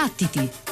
Battiti! 0.00 0.69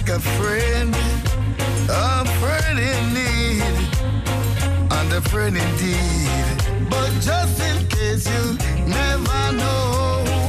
like 0.00 0.16
a 0.16 0.20
friend, 0.20 0.94
a 1.90 2.24
friend 2.40 2.78
in 2.78 3.14
need, 3.14 3.62
and 4.90 5.12
a 5.12 5.20
friend 5.28 5.56
indeed. 5.56 6.88
But 6.88 7.10
just 7.20 7.60
in 7.60 7.86
case 7.88 8.26
you 8.26 8.56
never 8.86 9.52
know. 9.52 10.39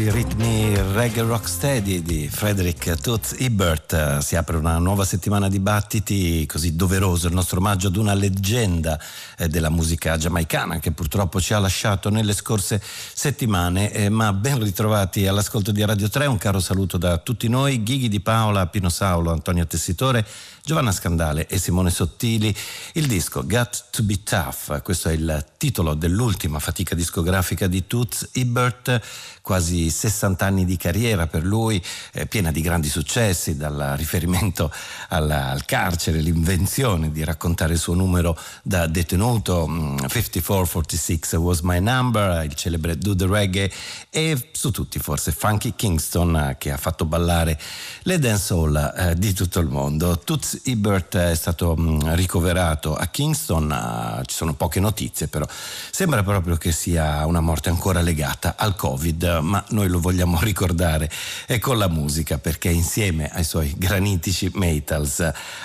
Sui 0.00 0.10
ritmi 0.10 0.74
reggae 0.94 1.22
rocksteady 1.22 2.00
di 2.00 2.26
Frederick 2.26 2.98
Tooth 3.02 3.36
Ebert 3.38 4.20
si 4.20 4.34
apre 4.34 4.56
una 4.56 4.78
nuova 4.78 5.04
settimana 5.04 5.50
di 5.50 5.58
battiti 5.58 6.46
così 6.46 6.74
doveroso 6.74 7.26
il 7.26 7.34
nostro 7.34 7.58
omaggio 7.58 7.88
ad 7.88 7.96
una 7.96 8.14
leggenda 8.14 8.98
eh, 9.36 9.48
della 9.48 9.68
musica 9.68 10.16
giamaicana 10.16 10.78
che 10.78 10.92
purtroppo 10.92 11.38
ci 11.38 11.52
ha 11.52 11.58
lasciato 11.58 12.08
nelle 12.08 12.32
scorse 12.32 12.80
settimane 12.82 13.92
eh, 13.92 14.08
ma 14.08 14.32
ben 14.32 14.62
ritrovati 14.62 15.26
all'ascolto 15.26 15.70
di 15.70 15.84
Radio 15.84 16.08
3 16.08 16.24
un 16.24 16.38
caro 16.38 16.60
saluto 16.60 16.96
da 16.96 17.18
tutti 17.18 17.48
noi. 17.48 17.82
Ghighi 17.82 18.08
di 18.08 18.20
Paola, 18.20 18.68
Pino 18.68 18.88
Saulo, 18.88 19.32
Antonio 19.32 19.66
Tessitore 19.66 20.26
Giovanna 20.62 20.92
Scandale 20.92 21.46
e 21.46 21.58
Simone 21.58 21.90
Sottili 21.90 22.54
il 22.94 23.06
disco 23.06 23.46
Got 23.46 23.86
to 23.90 24.02
be 24.02 24.22
Tough 24.22 24.82
questo 24.82 25.08
è 25.08 25.12
il 25.12 25.46
titolo 25.56 25.94
dell'ultima 25.94 26.58
fatica 26.58 26.94
discografica 26.94 27.66
di 27.66 27.86
Tooth 27.86 28.30
Ebert 28.32 29.00
quasi 29.40 29.70
quasi 29.70 29.90
60 29.90 30.44
anni 30.44 30.64
di 30.64 30.76
carriera 30.76 31.26
per 31.26 31.44
lui, 31.44 31.82
eh, 32.12 32.26
piena 32.26 32.50
di 32.50 32.60
grandi 32.60 32.88
successi, 32.88 33.56
dal 33.56 33.94
riferimento 33.96 34.72
alla, 35.08 35.50
al 35.50 35.64
carcere, 35.64 36.20
l'invenzione 36.20 37.12
di 37.12 37.22
raccontare 37.22 37.74
il 37.74 37.78
suo 37.78 37.94
numero 37.94 38.36
da 38.62 38.86
detenuto, 38.86 39.66
5446 39.66 41.38
mm, 41.38 41.42
was 41.42 41.60
my 41.60 41.78
number, 41.78 42.44
il 42.44 42.54
celebre 42.54 42.96
Do 42.96 43.14
the 43.14 43.26
Reggae 43.26 43.70
e 44.10 44.50
su 44.52 44.70
tutti 44.70 44.98
forse 44.98 45.30
Funky 45.32 45.74
Kingston 45.76 46.56
che 46.58 46.72
ha 46.72 46.76
fatto 46.76 47.04
ballare 47.04 47.58
le 48.02 48.18
dancehall 48.18 48.94
eh, 48.96 49.14
di 49.16 49.32
tutto 49.32 49.60
il 49.60 49.68
mondo. 49.68 50.18
Toots 50.18 50.49
Ebert 50.64 51.16
è 51.16 51.34
stato 51.34 51.76
mm, 51.78 52.14
ricoverato 52.14 52.94
a 52.94 53.06
Kingston, 53.06 53.70
uh, 53.70 54.24
ci 54.24 54.34
sono 54.34 54.54
poche 54.54 54.80
notizie 54.80 55.28
però 55.28 55.46
sembra 55.90 56.22
proprio 56.22 56.56
che 56.56 56.72
sia 56.72 57.24
una 57.26 57.40
morte 57.40 57.68
ancora 57.68 58.00
legata 58.00 58.54
al 58.56 58.76
Covid, 58.76 59.38
ma 59.42 59.64
noi 59.70 59.88
lo 59.88 60.00
vogliamo 60.00 60.38
ricordare 60.42 61.10
e 61.46 61.58
con 61.58 61.78
la 61.78 61.88
musica 61.88 62.38
perché 62.38 62.68
insieme 62.68 63.30
ai 63.32 63.44
suoi 63.44 63.74
granitici 63.76 64.50
Metals 64.54 65.20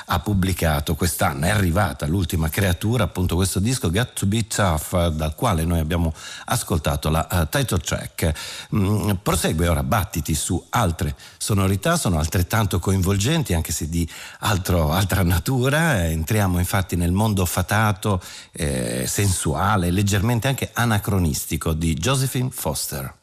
ha 0.06 0.20
pubblicato 0.20 0.96
quest'anno, 0.96 1.46
è 1.46 1.50
arrivata 1.50 2.06
l'ultima 2.06 2.50
creatura, 2.50 3.04
appunto 3.04 3.36
questo 3.36 3.60
disco 3.60 3.90
Got 3.90 4.14
to 4.14 4.26
Be 4.26 4.48
Tough 4.48 5.08
dal 5.08 5.36
quale 5.36 5.66
noi 5.66 5.80
abbiamo 5.80 6.14
ascoltato 6.46 7.10
la 7.10 7.28
uh, 7.30 7.48
title 7.50 7.80
track. 7.80 8.34
Mm, 8.76 9.12
prosegue 9.22 9.68
ora 9.68 9.84
battiti 9.84 10.36
su 10.36 10.64
altre 10.70 11.16
sonorità, 11.38 11.98
sono 11.98 12.20
altrettanto 12.20 12.80
coinvolgenti 12.80 13.54
anche 13.54 13.72
se 13.72 13.90
di 13.90 14.08
altro, 14.40 14.75
altra 14.92 15.24
natura, 15.24 16.08
entriamo 16.08 16.60
infatti 16.60 16.96
nel 16.96 17.12
mondo 17.12 17.46
fatato, 17.46 18.22
eh, 18.52 19.06
sensuale, 19.08 19.92
leggermente 19.92 20.48
anche 20.48 20.70
anacronistico 20.74 21.74
di 21.74 21.94
Josephine 21.94 22.50
Foster. 22.52 23.14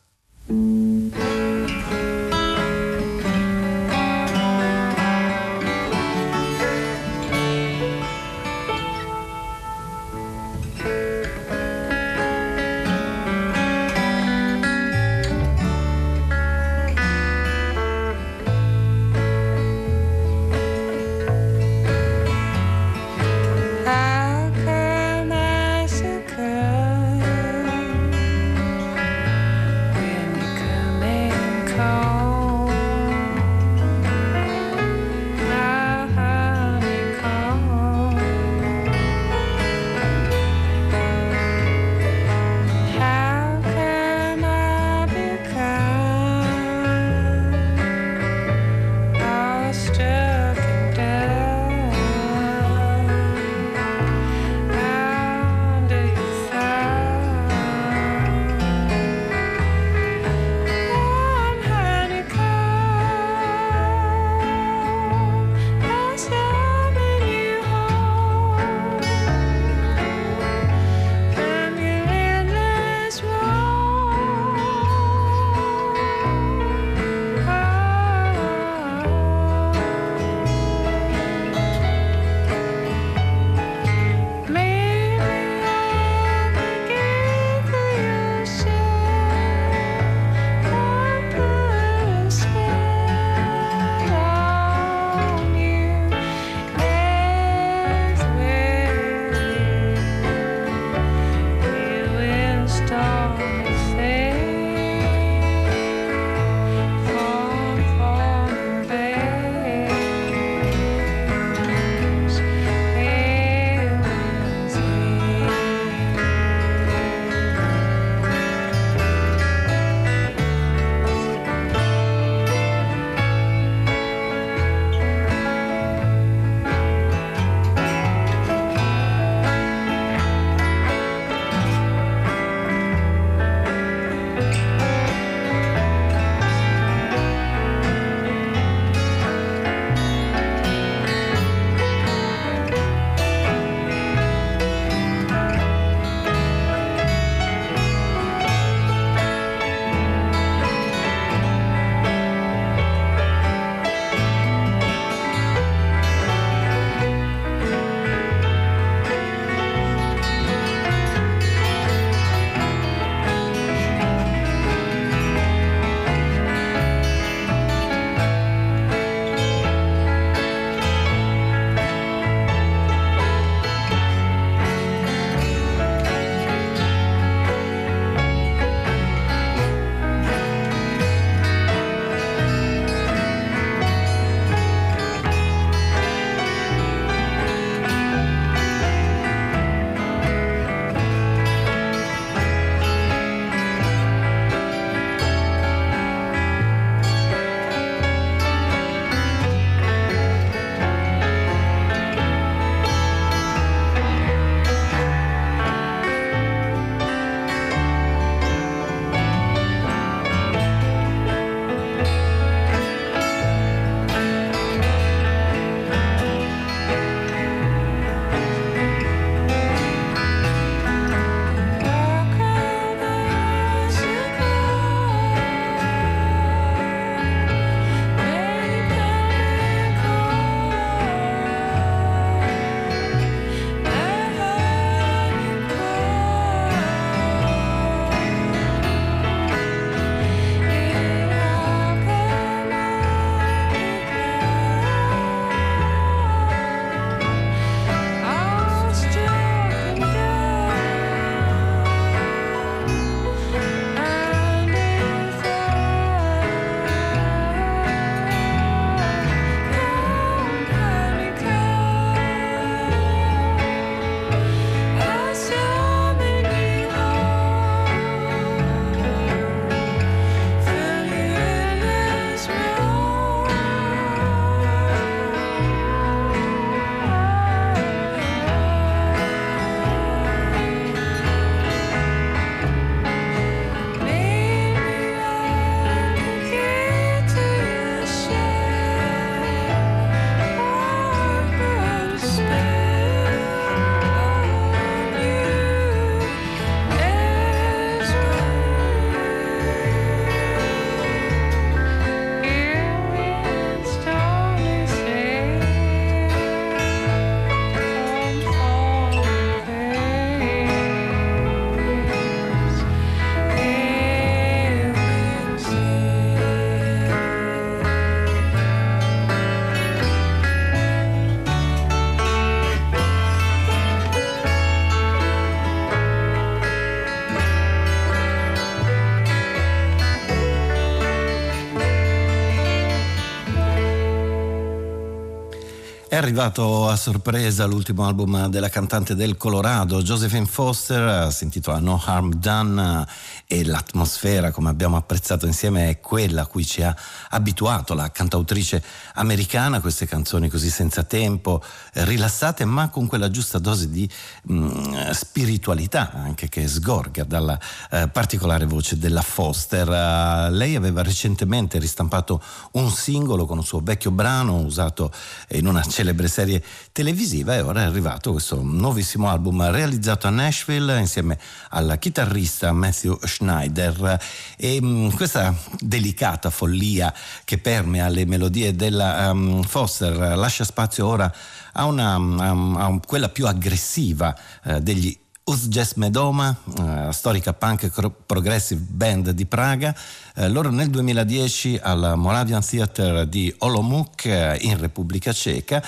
È 336.12 336.16
arrivato 336.16 336.90
a 336.90 336.96
sorpresa 336.96 337.64
l'ultimo 337.64 338.04
album 338.04 338.48
della 338.48 338.68
cantante 338.68 339.14
del 339.14 339.38
Colorado, 339.38 340.02
Josephine 340.02 340.44
Foster, 340.44 341.32
si 341.32 341.44
intitola 341.44 341.78
No 341.78 341.98
Harm 342.04 342.34
Done 342.34 343.06
e 343.46 343.64
l'atmosfera, 343.64 344.50
come 344.50 344.68
abbiamo 344.68 344.98
apprezzato 344.98 345.46
insieme, 345.46 345.88
è 345.88 346.00
quella 346.00 346.42
a 346.42 346.46
cui 346.46 346.66
ci 346.66 346.82
ha 346.82 346.94
abituato 347.30 347.94
la 347.94 348.10
cantautrice 348.10 348.82
americana, 349.14 349.80
queste 349.80 350.04
canzoni 350.06 350.50
così 350.50 350.68
senza 350.68 351.02
tempo, 351.02 351.62
rilassate 351.94 352.66
ma 352.66 352.90
con 352.90 353.06
quella 353.06 353.30
giusta 353.30 353.58
dose 353.58 353.88
di 353.88 354.06
mh, 354.42 354.54
mm, 354.54 355.10
spiritualità 355.12 356.12
anche 356.12 356.50
che 356.50 356.68
sgorga 356.68 357.24
dalla 357.24 357.58
eh, 357.90 358.08
particolare 358.08 358.66
voce 358.66 358.98
della 358.98 359.22
Foster. 359.22 359.88
Uh, 359.88 360.52
lei 360.52 360.76
aveva 360.76 361.02
recentemente 361.02 361.78
ristampato 361.78 362.42
un 362.72 362.90
singolo 362.90 363.46
con 363.46 363.56
un 363.56 363.64
suo 363.64 363.80
vecchio 363.82 364.10
brano 364.10 364.56
usato 364.58 365.10
in 365.52 365.66
una 365.66 365.82
celebre 366.02 366.26
serie 366.26 366.60
televisiva 366.90 367.54
e 367.54 367.60
ora 367.60 367.82
è 367.82 367.84
arrivato 367.84 368.32
questo 368.32 368.60
nuovissimo 368.60 369.28
album 369.28 369.70
realizzato 369.70 370.26
a 370.26 370.30
Nashville 370.30 370.98
insieme 370.98 371.38
al 371.70 371.96
chitarrista 372.00 372.72
Matthew 372.72 373.18
Schneider. 373.22 374.20
E 374.56 374.80
mh, 374.80 374.86
mm, 374.86 375.08
questa 375.10 375.54
delicata 375.78 376.50
follia 376.50 377.14
che 377.44 377.58
permea 377.58 378.08
le 378.08 378.26
melodie 378.26 378.74
della 378.74 379.30
um, 379.30 379.62
Foster 379.62 380.36
lascia 380.36 380.64
spazio 380.64 381.06
ora 381.06 381.32
a, 381.74 381.84
una, 381.84 382.16
um, 382.16 382.76
a 382.76 383.00
quella 383.06 383.28
più 383.28 383.46
aggressiva 383.46 384.36
uh, 384.64 384.80
degli 384.80 385.16
Uz 385.44 385.66
Jazz 385.66 385.94
Medoma, 385.94 386.56
uh, 386.78 387.10
storica 387.10 387.52
punk 387.52 387.90
progressive 388.26 388.80
band 388.80 389.30
di 389.30 389.44
Praga, 389.44 389.92
uh, 390.36 390.46
loro 390.46 390.70
nel 390.70 390.88
2010 390.88 391.80
al 391.82 392.12
Moravian 392.16 392.64
Theater 392.64 393.26
di 393.26 393.52
Olomouc 393.58 394.22
uh, 394.24 394.54
in 394.60 394.78
Repubblica 394.78 395.32
Ceca, 395.32 395.82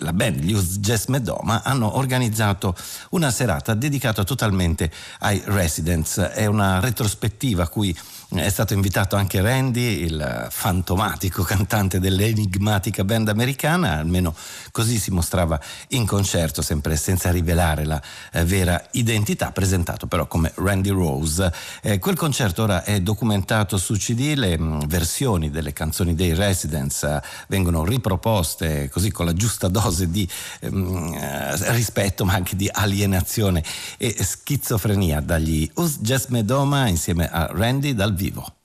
la 0.00 0.12
band, 0.12 0.42
gli 0.42 0.52
Uz 0.52 0.76
Jazz 0.80 1.06
Medoma, 1.06 1.62
hanno 1.62 1.96
organizzato 1.96 2.76
una 3.10 3.30
serata 3.30 3.72
dedicata 3.72 4.22
totalmente 4.22 4.90
ai 5.20 5.40
residents. 5.46 6.18
È 6.18 6.44
una 6.44 6.78
retrospettiva 6.80 7.62
a 7.62 7.68
cui 7.68 7.96
è 8.30 8.48
stato 8.48 8.74
invitato 8.74 9.16
anche 9.16 9.40
Randy, 9.40 10.02
il 10.02 10.48
fantomatico 10.50 11.42
cantante 11.42 12.00
dell'enigmatica 12.00 13.04
band 13.04 13.28
americana, 13.28 13.98
almeno 13.98 14.34
così 14.72 14.98
si 14.98 15.10
mostrava 15.10 15.60
in 15.88 16.04
concerto, 16.04 16.60
sempre 16.60 16.96
senza 16.96 17.30
rivelare 17.30 17.84
la 17.84 18.00
eh, 18.32 18.44
vera 18.44 18.82
identità, 18.92 19.52
presentato 19.52 20.06
però 20.06 20.26
come 20.26 20.50
Randy 20.56 20.90
Rose. 20.90 21.52
Eh, 21.82 21.98
quel 21.98 22.16
concerto 22.16 22.64
ora 22.64 22.82
è 22.82 23.00
documentato 23.00 23.76
su 23.76 23.94
CD, 23.94 24.34
le 24.34 24.58
mh, 24.58 24.64
mm, 24.64 24.80
versioni 24.86 25.50
delle 25.50 25.72
canzoni 25.72 26.14
dei 26.14 26.34
Residents 26.34 27.04
eh, 27.04 27.22
vengono 27.48 27.84
riproposte 27.84 28.88
così 28.90 29.12
con 29.12 29.26
la 29.26 29.32
giusta 29.32 29.68
dose 29.68 30.10
di 30.10 30.28
mh, 30.62 30.76
mm, 30.76 31.12
eh, 31.14 31.72
rispetto 31.72 32.24
ma 32.24 32.34
anche 32.34 32.56
di 32.56 32.68
alienazione 32.70 33.62
e 33.96 34.16
schizofrenia 34.18 35.20
dagli 35.20 35.70
Us 35.74 35.98
Jazz 36.00 36.26
Medoma 36.26 36.88
insieme 36.88 37.30
a 37.30 37.48
Randy 37.52 37.94
dal 37.94 38.12
vivo 38.14 38.22
vivo. 38.24 38.63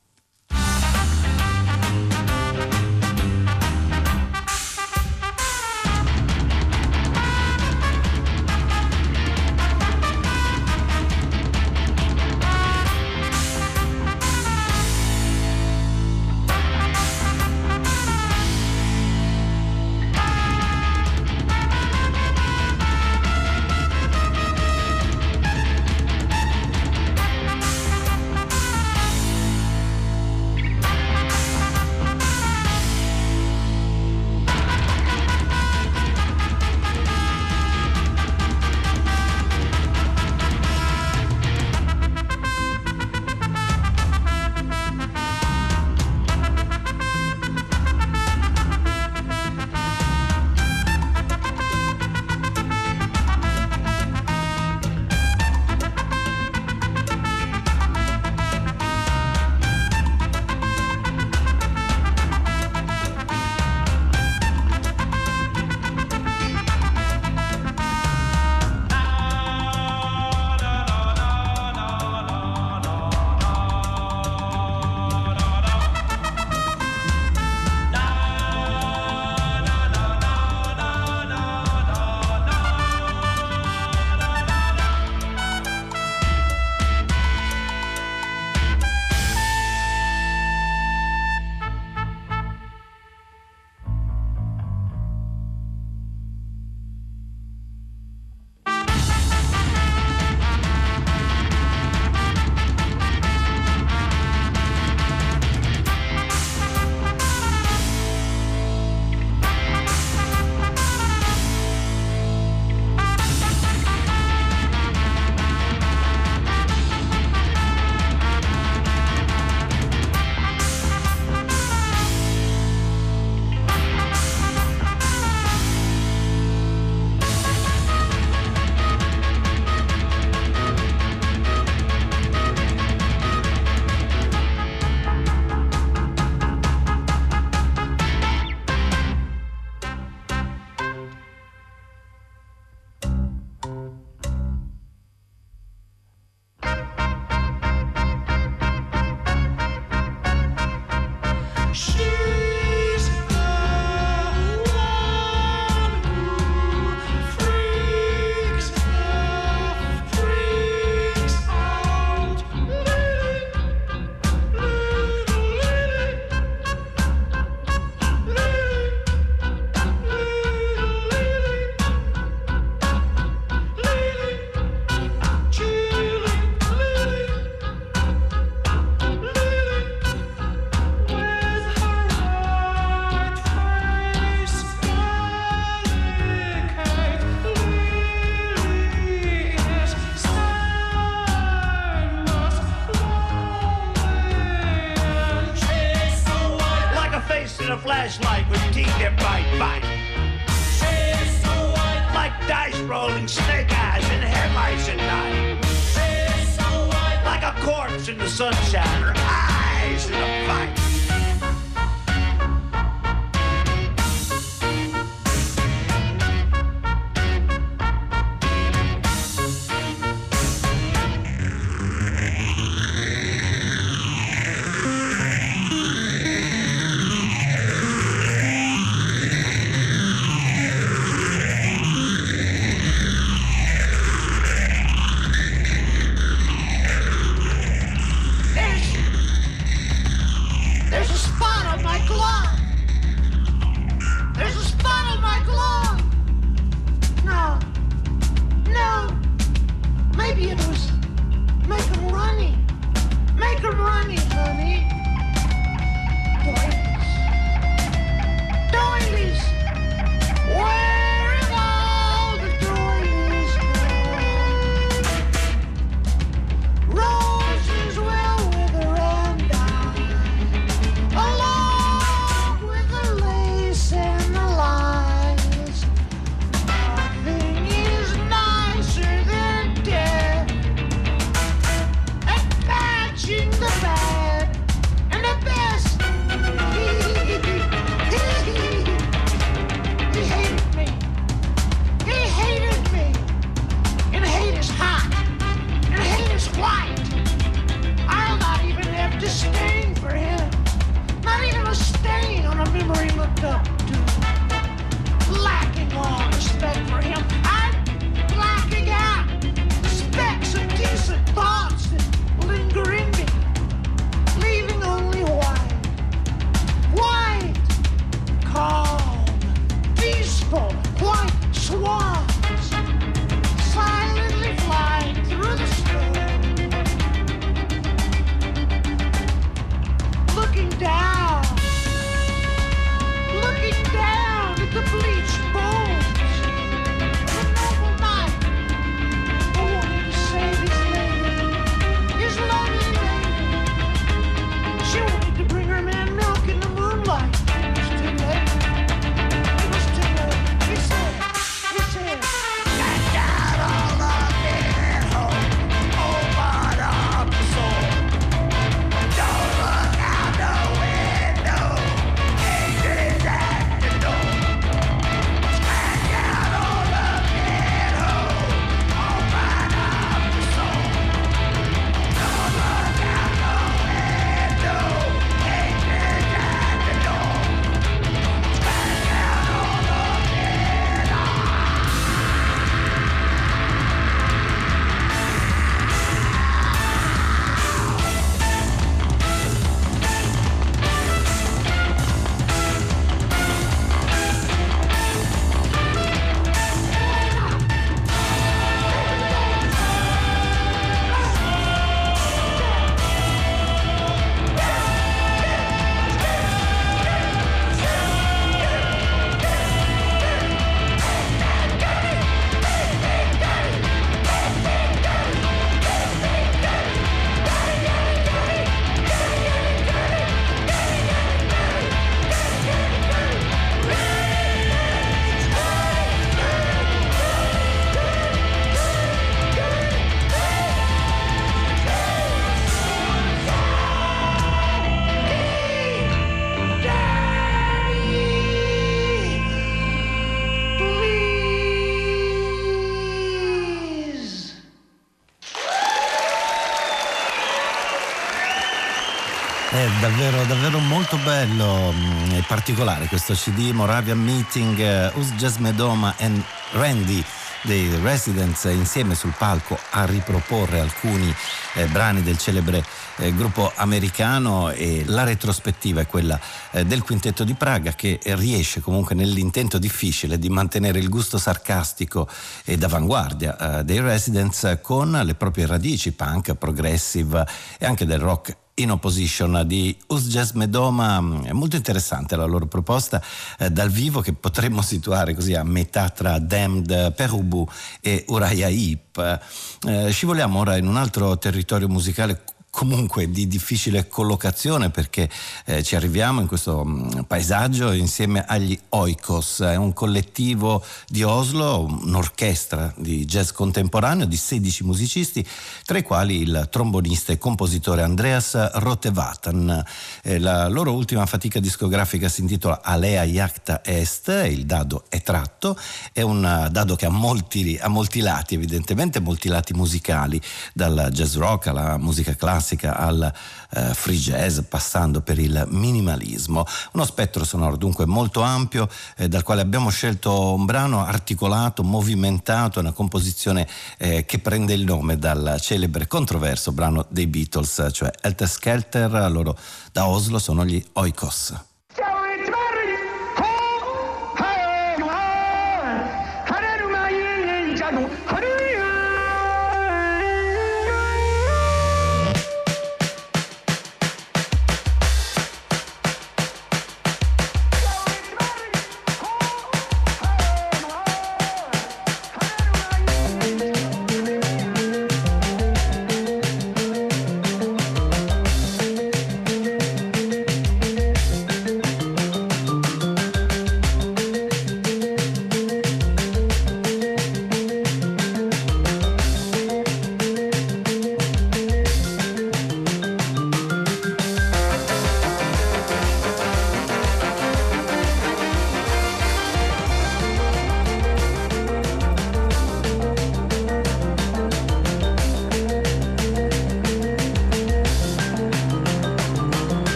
Particolare 452.69 453.07
questo 453.07 453.33
CD 453.33 453.71
Moravia 453.71 454.13
Meeting, 454.13 455.11
uh, 455.15 455.19
Us 455.19 455.31
Jazz 455.37 455.55
Medoma 455.55 456.13
e 456.17 456.29
Randy 456.73 457.23
dei 457.63 457.89
Residents 458.03 458.65
insieme 458.65 459.15
sul 459.15 459.33
palco 459.35 459.75
a 459.89 460.05
riproporre 460.05 460.79
alcuni 460.79 461.33
eh, 461.73 461.85
brani 461.87 462.21
del 462.21 462.37
celebre 462.37 462.85
eh, 463.17 463.33
gruppo 463.33 463.71
americano 463.75 464.69
e 464.69 465.03
la 465.07 465.23
retrospettiva 465.23 466.01
è 466.01 466.05
quella 466.05 466.39
eh, 466.69 466.85
del 466.85 467.01
quintetto 467.01 467.43
di 467.43 467.55
Praga 467.55 467.93
che 467.93 468.19
riesce 468.23 468.81
comunque 468.81 469.15
nell'intento 469.15 469.79
difficile 469.79 470.37
di 470.37 470.49
mantenere 470.49 470.99
il 470.99 471.09
gusto 471.09 471.39
sarcastico 471.39 472.29
e 472.65 472.77
d'avanguardia 472.77 473.79
eh, 473.79 473.83
dei 473.83 473.99
Residents 473.99 474.77
con 474.83 475.19
le 475.23 475.33
proprie 475.33 475.65
radici 475.65 476.11
punk, 476.11 476.53
progressive 476.53 477.47
e 477.79 477.87
anche 477.87 478.05
del 478.05 478.19
rock 478.19 478.55
in 478.79 478.91
opposition 478.91 479.63
di 479.65 479.95
Us 480.07 480.27
Jazz 480.27 480.51
Medoma. 480.51 481.41
È 481.43 481.51
molto 481.51 481.75
interessante 481.75 482.35
la 482.35 482.45
loro 482.45 482.65
proposta 482.65 483.21
eh, 483.57 483.69
dal 483.69 483.89
vivo 483.89 484.21
che 484.21 484.33
potremmo 484.33 484.81
situare 484.81 485.33
così 485.33 485.53
a 485.53 485.63
metà 485.63 486.09
tra 486.09 486.39
Damned 486.39 487.13
Perubu 487.13 487.67
e 488.01 488.25
Uriah 488.27 488.69
Heep. 488.69 489.39
Eh, 489.87 490.11
scivoliamo 490.11 490.59
ora 490.59 490.77
in 490.77 490.87
un 490.87 490.97
altro 490.97 491.37
territorio 491.37 491.87
musicale 491.87 492.43
comunque 492.71 493.29
di 493.29 493.47
difficile 493.47 494.07
collocazione 494.07 494.89
perché 494.89 495.29
eh, 495.65 495.83
ci 495.83 495.95
arriviamo 495.95 496.41
in 496.41 496.47
questo 496.47 496.85
mh, 496.85 496.91
mm, 496.91 497.21
paesaggio 497.21 497.91
insieme 497.91 498.45
agli 498.45 498.77
Oikos, 498.89 499.61
è 499.61 499.75
un 499.75 499.91
collettivo 499.93 500.83
di 501.07 501.23
Oslo, 501.23 501.85
un'orchestra 501.85 502.93
di 502.97 503.25
jazz 503.25 503.51
contemporaneo 503.51 504.25
di 504.25 504.37
16 504.37 504.83
musicisti, 504.83 505.45
tra 505.83 505.97
i 505.97 506.03
quali 506.03 506.41
il 506.41 506.67
trombonista 506.69 507.33
e 507.33 507.37
compositore 507.37 508.03
Andreas 508.03 508.71
Rotevatan. 508.73 509.83
Eh, 510.23 510.39
la 510.39 510.67
loro 510.67 510.93
ultima 510.93 511.25
fatica 511.25 511.59
discografica 511.59 512.29
si 512.29 512.41
intitola 512.41 512.81
Alea 512.83 513.23
Iacta 513.23 513.83
Est, 513.83 514.27
il 514.49 514.65
dado 514.65 515.05
è 515.09 515.21
tratto, 515.21 515.77
è 516.13 516.21
un 516.21 516.67
dado 516.71 516.95
che 516.95 517.05
ha 517.05 517.09
molti, 517.09 517.77
ha 517.81 517.87
molti 517.87 518.19
lati, 518.21 518.55
evidentemente 518.55 519.19
molti 519.19 519.47
lati 519.47 519.73
musicali, 519.73 520.39
dal 520.73 521.09
jazz 521.11 521.35
rock 521.35 521.67
alla 521.67 521.97
musica 521.97 522.35
classica 522.35 522.58
al 522.95 523.31
eh, 523.71 523.93
free 523.93 524.17
jazz, 524.17 524.59
passando 524.67 525.21
per 525.21 525.39
il 525.39 525.65
minimalismo. 525.69 526.65
Uno 526.93 527.05
spettro 527.05 527.43
sonoro 527.43 527.75
dunque 527.75 528.05
molto 528.05 528.41
ampio, 528.41 528.89
eh, 529.17 529.27
dal 529.27 529.43
quale 529.43 529.61
abbiamo 529.61 529.89
scelto 529.89 530.53
un 530.53 530.65
brano 530.65 531.03
articolato, 531.05 531.83
movimentato, 531.83 532.79
una 532.79 532.91
composizione 532.91 533.67
eh, 533.97 534.25
che 534.25 534.39
prende 534.39 534.73
il 534.73 534.83
nome 534.83 535.17
dal 535.17 535.57
celebre 535.59 536.07
controverso 536.07 536.71
brano 536.71 537.05
dei 537.09 537.27
Beatles, 537.27 537.89
cioè 537.91 538.11
Helter 538.21 538.49
Skelter, 538.49 539.31
loro 539.31 539.57
da 539.91 540.07
Oslo 540.07 540.39
sono 540.39 540.65
gli 540.65 540.83
Oikos. 540.93 541.68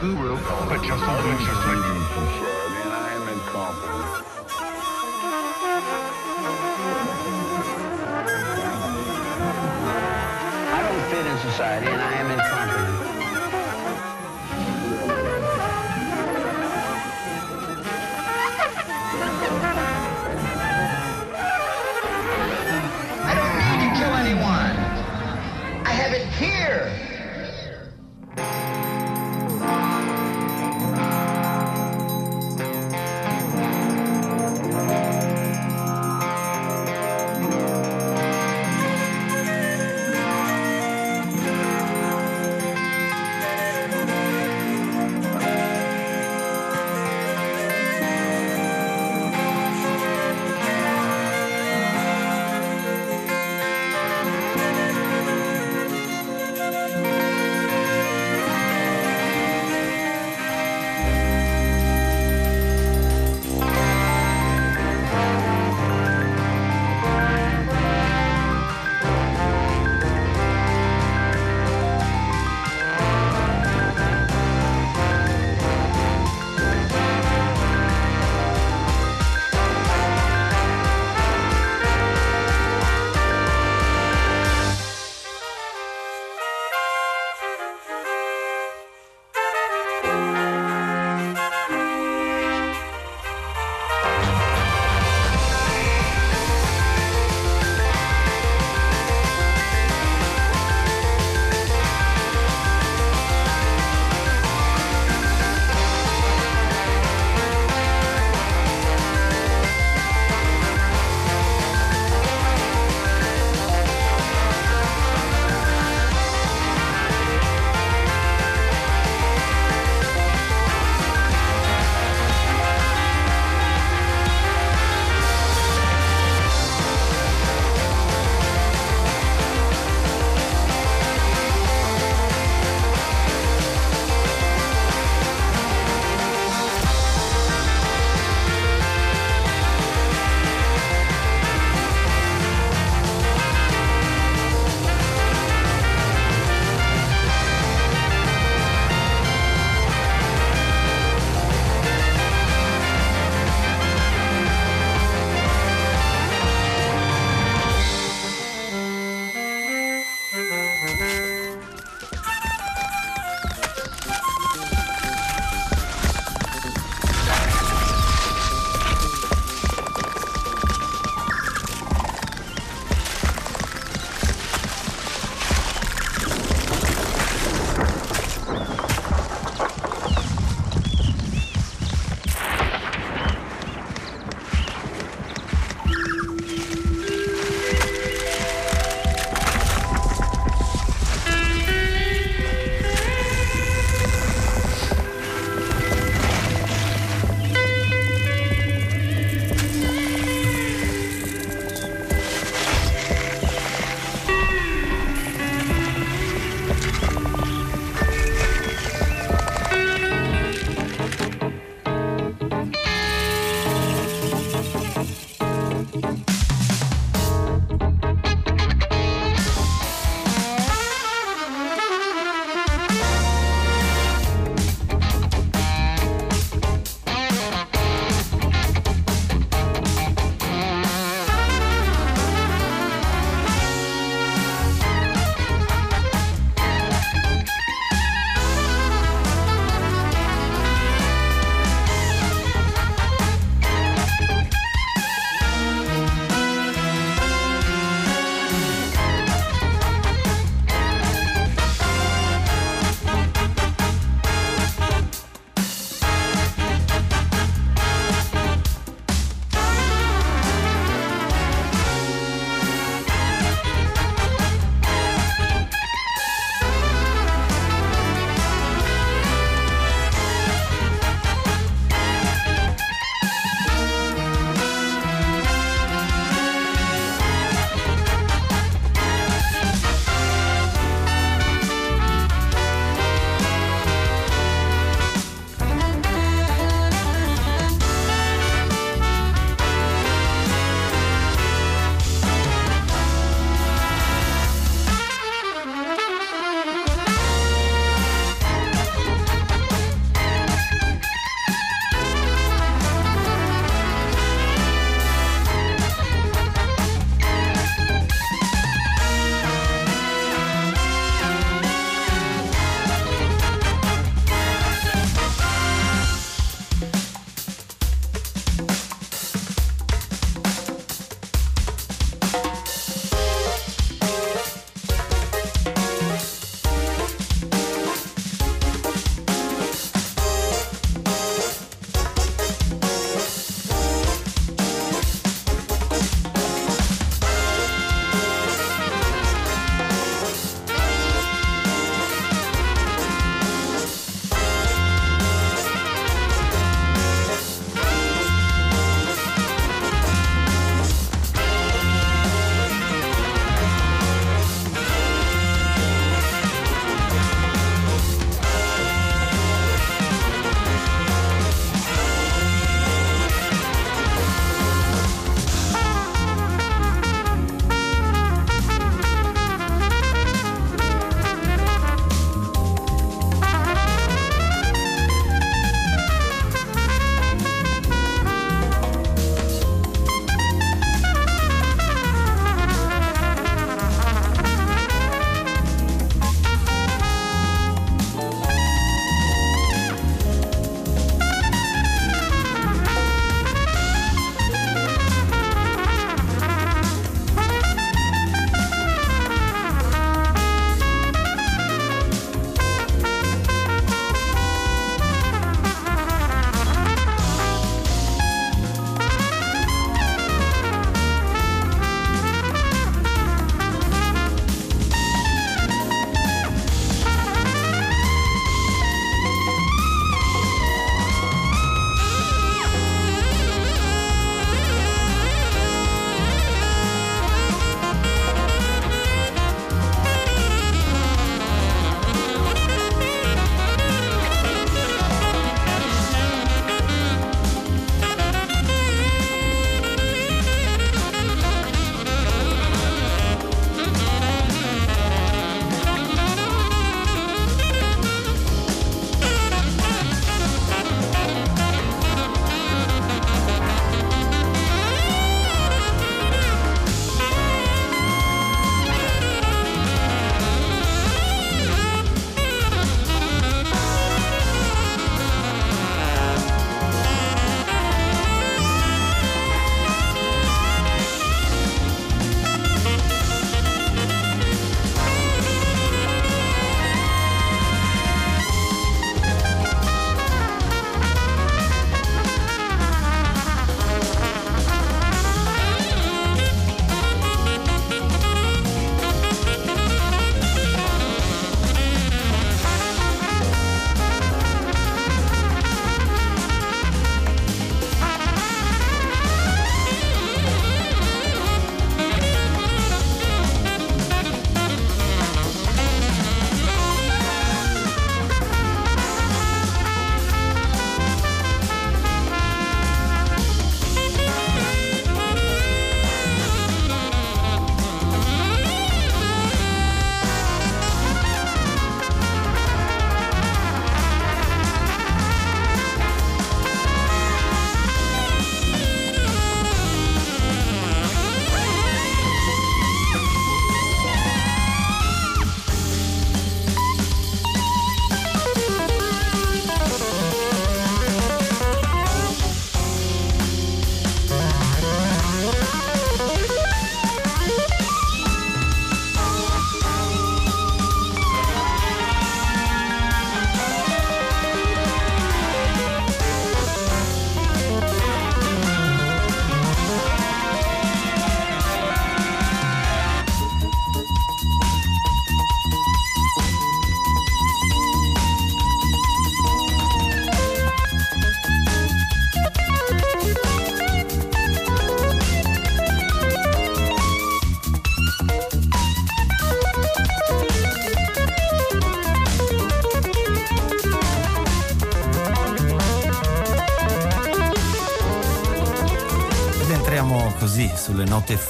Guru, 0.00 0.34
but 0.66 0.82
just 0.82 1.04
a 1.04 1.12
lunatic. 1.22 1.60
I 10.72 10.80
don't 10.88 11.04
fit 11.10 11.26
in 11.26 11.38
society, 11.38 11.88
and 11.88 12.00
I 12.00 12.19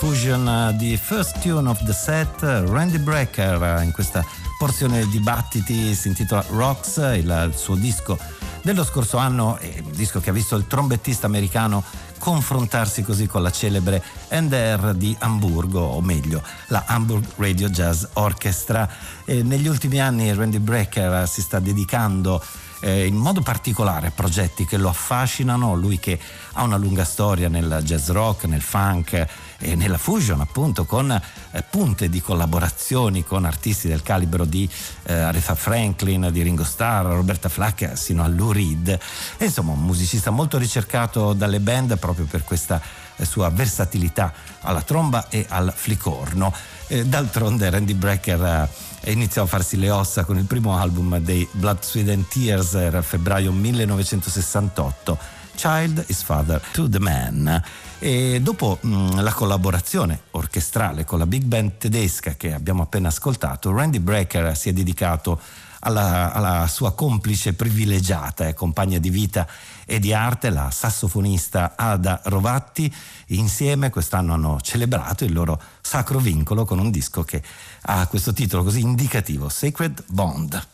fusion 0.00 0.74
di 0.78 0.96
First 0.96 1.40
Tune 1.40 1.68
of 1.68 1.84
the 1.84 1.92
Set, 1.92 2.40
Randy 2.40 2.96
Brecker 2.96 3.82
in 3.82 3.92
questa 3.92 4.24
porzione 4.56 5.00
di 5.00 5.10
dibattiti 5.10 5.94
si 5.94 6.08
intitola 6.08 6.42
Rocks, 6.48 6.96
il 6.96 7.52
suo 7.54 7.74
disco 7.74 8.18
dello 8.62 8.82
scorso 8.82 9.18
anno, 9.18 9.58
disco 9.94 10.20
che 10.20 10.30
ha 10.30 10.32
visto 10.32 10.56
il 10.56 10.66
trombettista 10.66 11.26
americano 11.26 11.84
confrontarsi 12.16 13.02
così 13.02 13.26
con 13.26 13.42
la 13.42 13.50
celebre 13.50 14.02
NDR 14.30 14.94
di 14.94 15.14
Hamburgo, 15.18 15.80
o 15.80 16.00
meglio, 16.00 16.42
la 16.68 16.84
Hamburg 16.86 17.24
Radio 17.36 17.68
Jazz 17.68 18.04
Orchestra. 18.14 18.88
E 19.26 19.42
negli 19.42 19.68
ultimi 19.68 20.00
anni 20.00 20.32
Randy 20.32 20.58
Brecker 20.58 21.28
si 21.28 21.42
sta 21.42 21.60
dedicando 21.60 22.42
eh, 22.80 23.06
in 23.06 23.16
modo 23.16 23.40
particolare 23.42 24.10
progetti 24.10 24.64
che 24.64 24.76
lo 24.76 24.88
affascinano, 24.88 25.74
lui 25.74 25.98
che 25.98 26.18
ha 26.52 26.62
una 26.62 26.76
lunga 26.76 27.04
storia 27.04 27.48
nel 27.48 27.80
jazz 27.84 28.08
rock, 28.08 28.44
nel 28.44 28.62
funk 28.62 29.26
e 29.58 29.74
nella 29.76 29.98
fusion 29.98 30.40
appunto 30.40 30.84
con 30.86 31.10
eh, 31.10 31.62
punte 31.68 32.08
di 32.08 32.22
collaborazioni 32.22 33.24
con 33.24 33.44
artisti 33.44 33.88
del 33.88 34.02
calibro 34.02 34.44
di 34.44 34.68
eh, 35.04 35.12
Aretha 35.12 35.54
Franklin, 35.54 36.28
di 36.32 36.42
Ringo 36.42 36.64
Starr, 36.64 37.06
Roberta 37.06 37.48
Flack 37.48 37.96
sino 37.96 38.22
a 38.22 38.28
Lou 38.28 38.52
Reed 38.52 38.98
e 39.36 39.44
insomma 39.44 39.72
un 39.72 39.82
musicista 39.82 40.30
molto 40.30 40.56
ricercato 40.56 41.34
dalle 41.34 41.60
band 41.60 41.98
proprio 41.98 42.24
per 42.24 42.44
questa 42.44 42.80
eh, 43.16 43.24
sua 43.24 43.50
versatilità 43.50 44.32
alla 44.60 44.82
tromba 44.82 45.28
e 45.28 45.44
al 45.48 45.72
flicorno. 45.74 46.52
Eh, 46.86 47.04
d'altronde 47.04 47.68
Randy 47.68 47.94
Brecker 47.94 48.68
e 49.00 49.12
iniziò 49.12 49.42
a 49.42 49.46
farsi 49.46 49.76
le 49.76 49.90
ossa 49.90 50.24
con 50.24 50.36
il 50.36 50.44
primo 50.44 50.76
album 50.76 51.18
dei 51.18 51.48
Blood, 51.52 51.82
Sweat 51.82 52.08
and 52.08 52.28
Tears, 52.28 52.74
era 52.74 53.02
febbraio 53.02 53.52
1968, 53.52 55.18
Child 55.54 56.04
is 56.06 56.22
Father 56.22 56.60
to 56.72 56.88
the 56.88 56.98
Man. 56.98 57.62
E 57.98 58.40
dopo 58.40 58.78
mh, 58.80 58.88
mm, 58.88 59.18
la 59.20 59.32
collaborazione 59.32 60.22
orchestrale 60.32 61.04
con 61.04 61.18
la 61.18 61.26
big 61.26 61.44
band 61.44 61.78
tedesca 61.78 62.34
che 62.34 62.52
abbiamo 62.52 62.82
appena 62.82 63.08
ascoltato, 63.08 63.72
Randy 63.72 63.98
Brecker 63.98 64.56
si 64.56 64.68
è 64.68 64.72
dedicato 64.72 65.40
alla, 65.80 66.32
alla 66.32 66.66
sua 66.66 66.92
complice 66.92 67.54
privilegiata 67.54 68.48
e 68.48 68.54
compagna 68.54 68.98
di 68.98 69.10
vita 69.10 69.46
e 69.84 69.98
di 69.98 70.12
arte, 70.12 70.50
la 70.50 70.70
sassofonista 70.70 71.74
Ada 71.76 72.20
Rovatti. 72.24 72.92
Insieme 73.28 73.90
quest'anno 73.90 74.34
hanno 74.34 74.60
celebrato 74.60 75.24
il 75.24 75.32
loro 75.32 75.60
sacro 75.80 76.18
vincolo 76.18 76.64
con 76.64 76.78
un 76.78 76.90
disco 76.90 77.22
che 77.22 77.42
ha 77.82 78.06
questo 78.06 78.32
titolo 78.32 78.62
così 78.62 78.80
indicativo, 78.80 79.48
Sacred 79.48 80.04
Bond. 80.08 80.66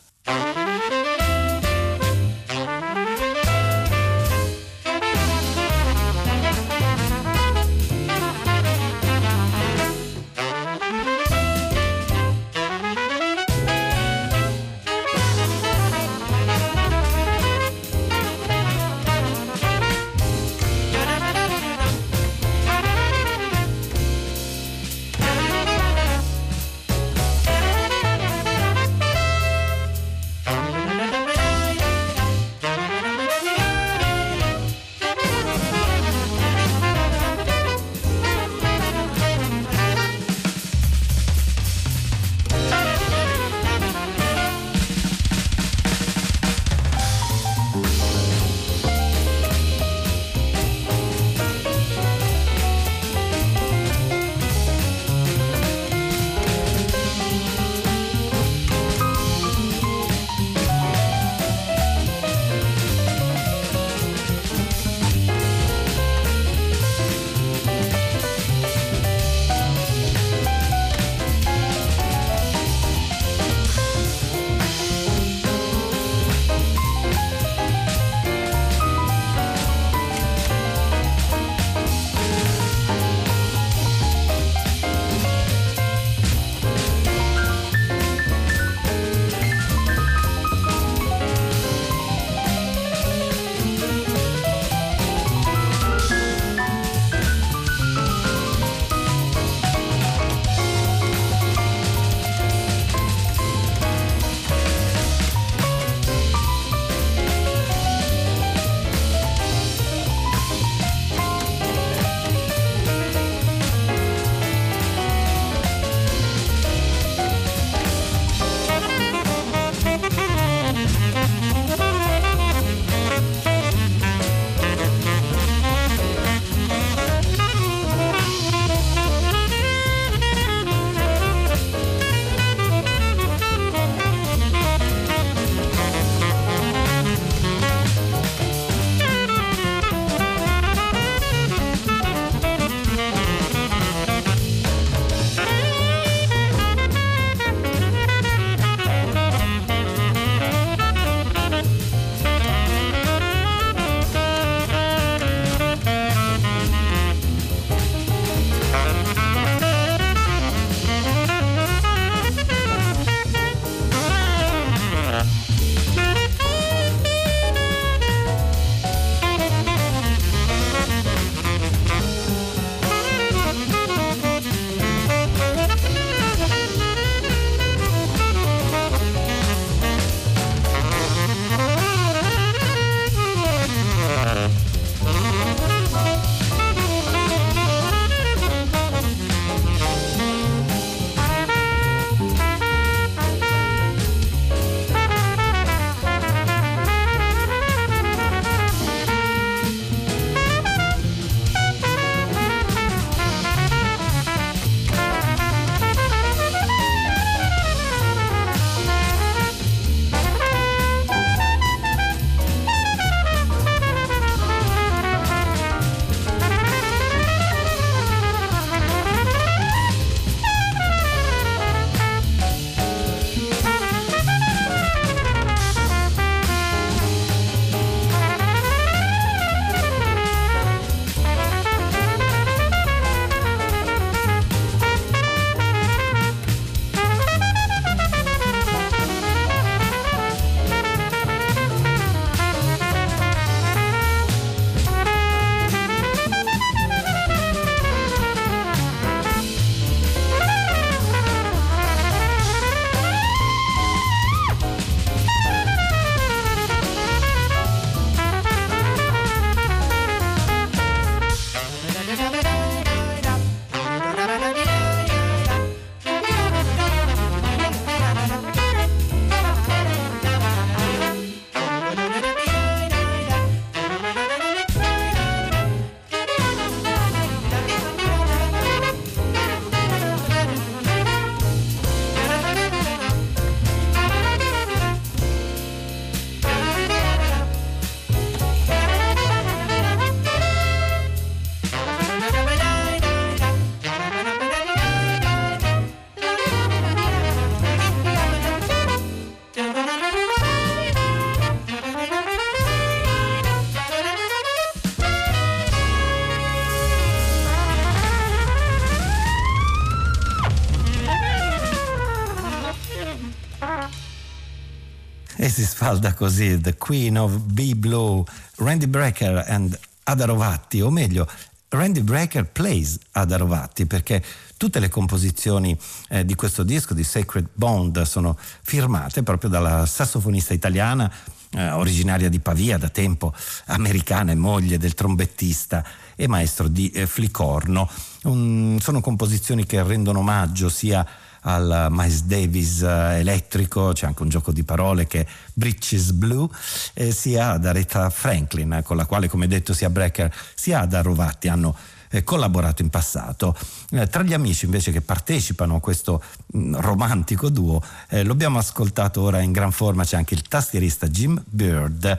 Si 315.57 315.65
sfalda 315.65 316.13
così 316.13 316.61
The 316.61 316.77
Queen 316.77 317.17
of 317.17 317.35
B-Blue, 317.37 318.23
Randy 318.57 318.85
Brecker 318.85 319.43
and 319.47 319.75
Ada 320.03 320.25
Rovatti, 320.25 320.81
o 320.81 320.91
meglio 320.91 321.27
Randy 321.69 322.01
Brecker 322.01 322.45
plays 322.45 322.95
Ada 323.13 323.37
Rovatti 323.37 323.87
perché 323.87 324.23
tutte 324.55 324.77
le 324.77 324.87
composizioni 324.87 325.75
eh, 326.09 326.23
di 326.25 326.35
questo 326.35 326.61
disco 326.61 326.93
di 326.93 327.03
Sacred 327.03 327.47
Bond 327.53 327.99
sono 328.03 328.37
firmate 328.37 329.23
proprio 329.23 329.49
dalla 329.49 329.87
sassofonista 329.87 330.53
italiana 330.53 331.11
eh, 331.49 331.71
originaria 331.71 332.29
di 332.29 332.39
Pavia 332.39 332.77
da 332.77 332.89
tempo, 332.89 333.33
americana 333.65 334.33
e 334.33 334.35
moglie 334.35 334.77
del 334.77 334.93
trombettista 334.93 335.83
e 336.15 336.27
maestro 336.27 336.67
di 336.67 336.91
eh, 336.91 337.07
Flicorno. 337.07 337.89
Un, 338.25 338.77
sono 338.79 339.01
composizioni 339.01 339.65
che 339.65 339.81
rendono 339.81 340.19
omaggio 340.19 340.69
sia 340.69 341.03
al 341.47 341.87
Miles 341.89 342.23
Davis 342.23 342.81
eh, 342.81 343.19
elettrico, 343.19 343.91
c'è 343.93 344.05
anche 344.05 344.23
un 344.23 344.29
gioco 344.29 344.51
di 344.51 344.63
parole 344.63 345.07
che 345.07 345.21
è 345.21 345.27
Britches 345.53 346.11
Blue, 346.11 346.47
eh, 346.93 347.11
sia 347.11 347.51
ad 347.51 347.65
Aretha 347.65 348.09
Franklin, 348.09 348.81
con 348.83 348.97
la 348.97 349.05
quale 349.05 349.29
come 349.29 349.47
detto 349.47 349.73
sia 349.73 349.89
Brecker 349.89 350.33
sia 350.55 350.81
Ada 350.81 351.01
Rovatti 351.01 351.47
hanno 351.47 351.75
eh, 352.09 352.23
collaborato 352.23 352.81
in 352.81 352.89
passato. 352.89 353.55
Eh, 353.91 354.07
tra 354.07 354.23
gli 354.23 354.33
amici 354.33 354.65
invece 354.65 354.91
che 354.91 355.01
partecipano 355.01 355.75
a 355.75 355.79
questo 355.79 356.21
mh, 356.47 356.59
mm, 356.59 356.75
romantico 356.75 357.49
duo, 357.49 357.81
eh, 358.09 358.23
lo 358.23 358.33
abbiamo 358.33 358.57
ascoltato 358.59 359.21
ora 359.21 359.39
in 359.41 359.51
gran 359.51 359.71
forma, 359.71 360.03
c'è 360.03 360.17
anche 360.17 360.33
il 360.33 360.41
tastierista 360.41 361.07
Jim 361.07 361.41
Bird. 361.45 362.17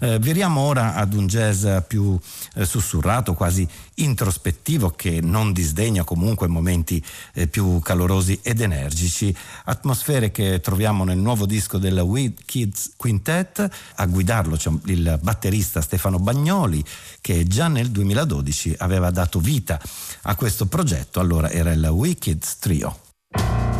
Eh, 0.00 0.18
viriamo 0.20 0.60
ora 0.60 0.94
ad 0.94 1.12
un 1.14 1.26
jazz 1.26 1.66
più 1.86 2.18
eh, 2.54 2.64
sussurrato, 2.64 3.34
quasi 3.34 3.66
introspettivo, 3.94 4.90
che 4.90 5.20
non 5.20 5.52
disdegna 5.52 6.04
comunque 6.04 6.46
momenti 6.46 7.02
eh, 7.34 7.48
più 7.48 7.80
calorosi 7.80 8.38
ed 8.42 8.60
energici. 8.60 9.34
Atmosfere 9.64 10.30
che 10.30 10.60
troviamo 10.60 11.02
nel 11.02 11.18
nuovo 11.18 11.46
disco 11.46 11.78
della 11.78 12.04
We 12.04 12.32
Kids 12.44 12.92
Quintet. 12.96 13.68
A 13.96 14.06
guidarlo 14.06 14.56
c'è 14.56 14.70
il 14.84 15.18
batterista 15.20 15.80
Stefano 15.80 16.18
Bagnoli, 16.18 16.84
che 17.20 17.44
già 17.46 17.66
nel 17.66 17.90
2012 17.90 18.76
aveva 18.78 19.10
dato 19.10 19.40
vita 19.40 19.80
a 20.22 20.34
questo 20.36 20.66
progetto, 20.66 21.18
allora 21.18 21.50
era 21.50 21.72
il 21.72 22.16
Kids 22.18 22.58
Trio. 22.58 23.77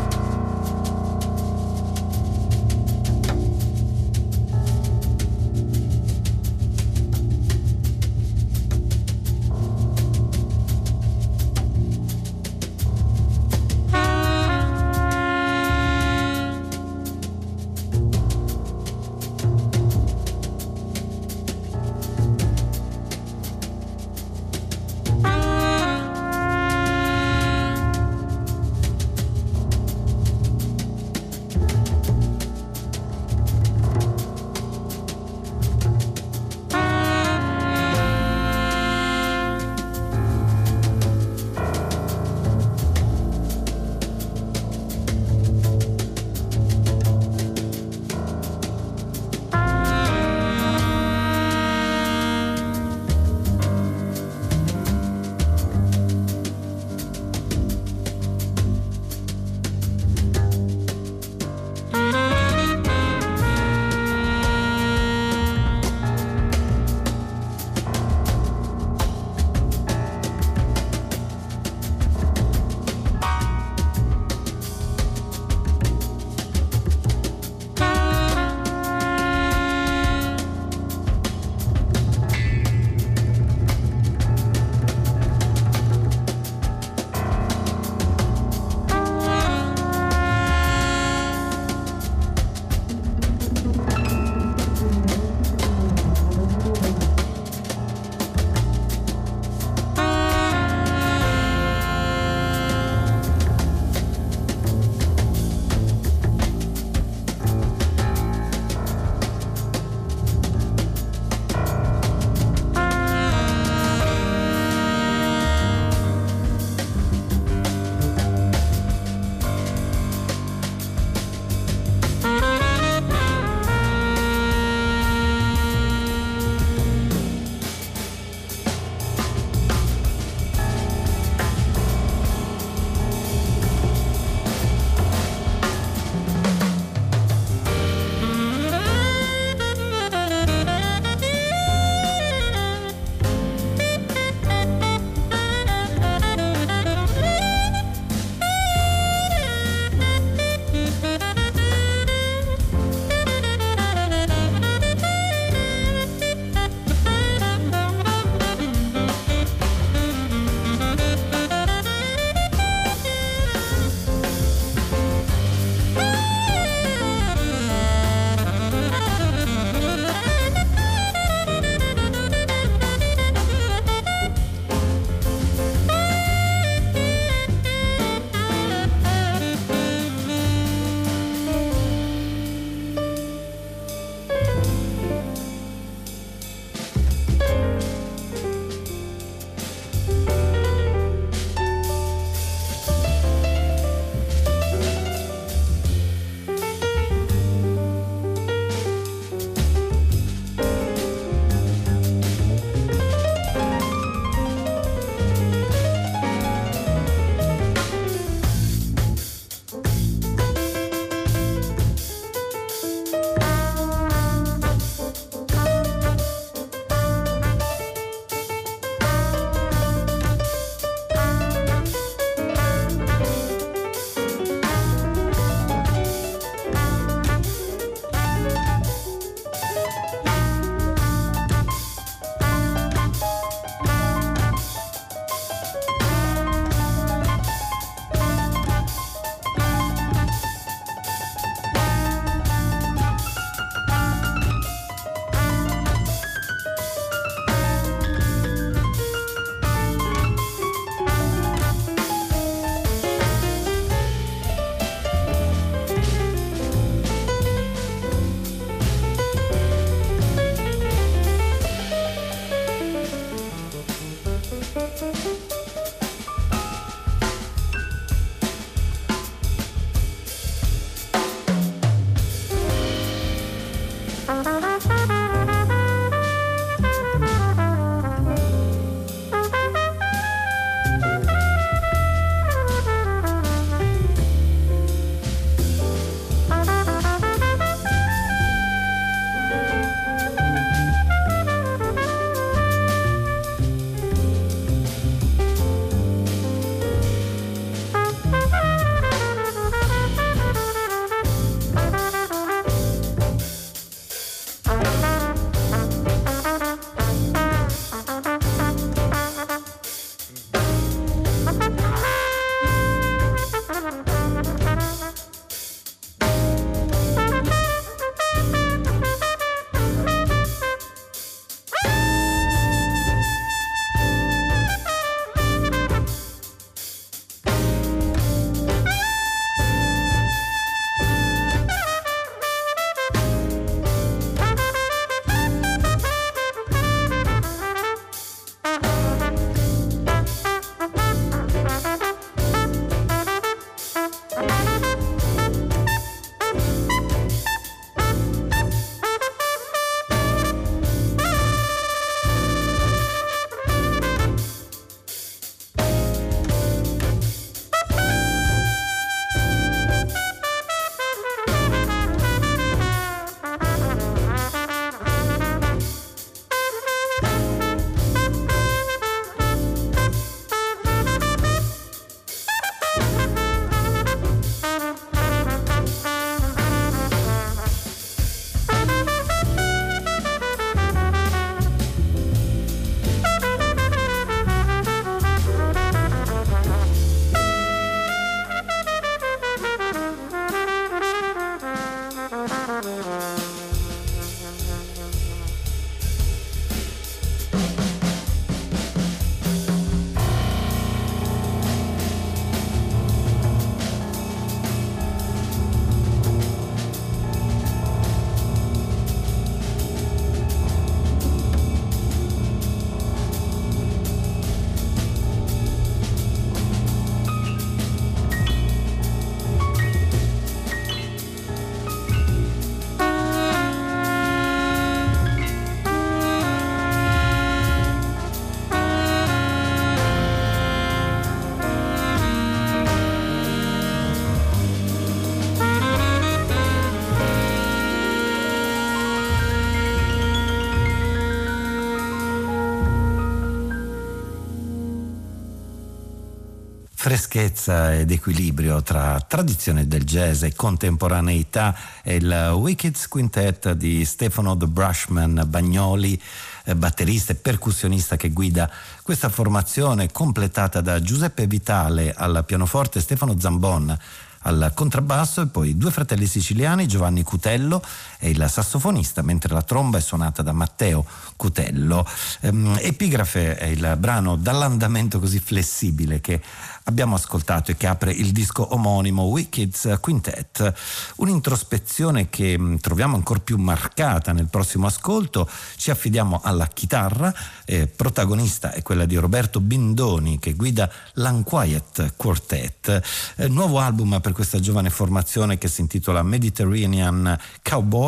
Freschezza 447.08 447.94
ed 447.94 448.10
equilibrio 448.10 448.82
tra 448.82 449.18
tradizione 449.26 449.88
del 449.88 450.04
jazz 450.04 450.42
e 450.42 450.54
contemporaneità 450.54 451.74
è 452.02 452.12
il 452.12 452.50
Wicked 452.54 453.08
Quintet 453.08 453.72
di 453.72 454.04
Stefano 454.04 454.54
The 454.54 454.66
Brushman 454.66 455.42
Bagnoli, 455.46 456.20
eh, 456.64 456.76
batterista 456.76 457.32
e 457.32 457.36
percussionista 457.36 458.16
che 458.16 458.28
guida 458.28 458.70
questa 459.02 459.30
formazione 459.30 460.12
completata 460.12 460.82
da 460.82 461.00
Giuseppe 461.00 461.46
Vitale 461.46 462.12
al 462.12 462.44
pianoforte 462.44 463.00
Stefano 463.00 463.40
Zambon 463.40 463.98
al 464.42 464.72
contrabbasso 464.74 465.40
e 465.40 465.46
poi 465.46 465.76
due 465.76 465.90
fratelli 465.90 466.26
siciliani, 466.26 466.86
Giovanni 466.86 467.22
Cutello 467.22 467.82
e 468.18 468.30
il 468.30 468.44
sassofonista, 468.48 469.22
mentre 469.22 469.52
la 469.52 469.62
tromba 469.62 469.98
è 469.98 470.00
suonata 470.00 470.42
da 470.42 470.52
Matteo 470.52 471.04
Cutello. 471.36 472.06
Ehm, 472.40 472.78
Epigrafe 472.80 473.56
è 473.56 473.66
il 473.66 473.96
brano 473.98 474.36
dall'andamento 474.36 475.20
così 475.20 475.38
flessibile 475.38 476.20
che 476.20 476.40
abbiamo 476.88 477.14
ascoltato 477.14 477.70
e 477.70 477.76
che 477.76 477.86
apre 477.86 478.10
il 478.10 478.32
disco 478.32 478.74
omonimo 478.74 479.24
Wickeds 479.24 479.98
Quintet, 480.00 480.72
un'introspezione 481.16 482.28
che 482.30 482.58
mm, 482.58 482.76
troviamo 482.76 483.14
ancora 483.14 483.40
più 483.40 483.56
marcata 483.58 484.32
nel 484.32 484.48
prossimo 484.48 484.86
ascolto, 484.86 485.48
ci 485.76 485.90
affidiamo 485.90 486.40
alla 486.42 486.66
chitarra, 486.66 487.32
eh, 487.66 487.86
protagonista 487.86 488.72
è 488.72 488.82
quella 488.82 489.04
di 489.04 489.16
Roberto 489.16 489.60
Bindoni 489.60 490.38
che 490.38 490.54
guida 490.54 490.90
l'Unquiet 491.14 492.14
Quartet, 492.16 493.02
eh, 493.36 493.48
nuovo 493.48 493.78
album 493.78 494.18
per 494.20 494.32
questa 494.32 494.58
giovane 494.58 494.90
formazione 494.90 495.58
che 495.58 495.68
si 495.68 495.82
intitola 495.82 496.22
Mediterranean 496.22 497.38
Cowboy, 497.62 498.07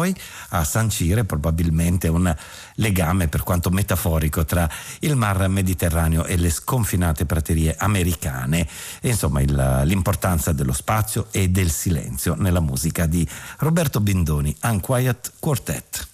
a 0.50 0.64
sancire 0.64 1.24
probabilmente 1.24 2.08
un 2.08 2.34
legame 2.74 3.28
per 3.28 3.42
quanto 3.42 3.70
metaforico 3.70 4.44
tra 4.44 4.68
il 5.00 5.16
mar 5.16 5.48
Mediterraneo 5.48 6.24
e 6.24 6.36
le 6.36 6.50
sconfinate 6.50 7.26
praterie 7.26 7.74
americane 7.78 8.66
e 9.00 9.08
insomma 9.08 9.40
il, 9.40 9.82
l'importanza 9.84 10.52
dello 10.52 10.72
spazio 10.72 11.26
e 11.30 11.48
del 11.48 11.70
silenzio 11.70 12.34
nella 12.34 12.60
musica 12.60 13.06
di 13.06 13.26
Roberto 13.58 14.00
Bindoni, 14.00 14.56
Unquiet 14.62 15.32
Quartet. 15.38 16.08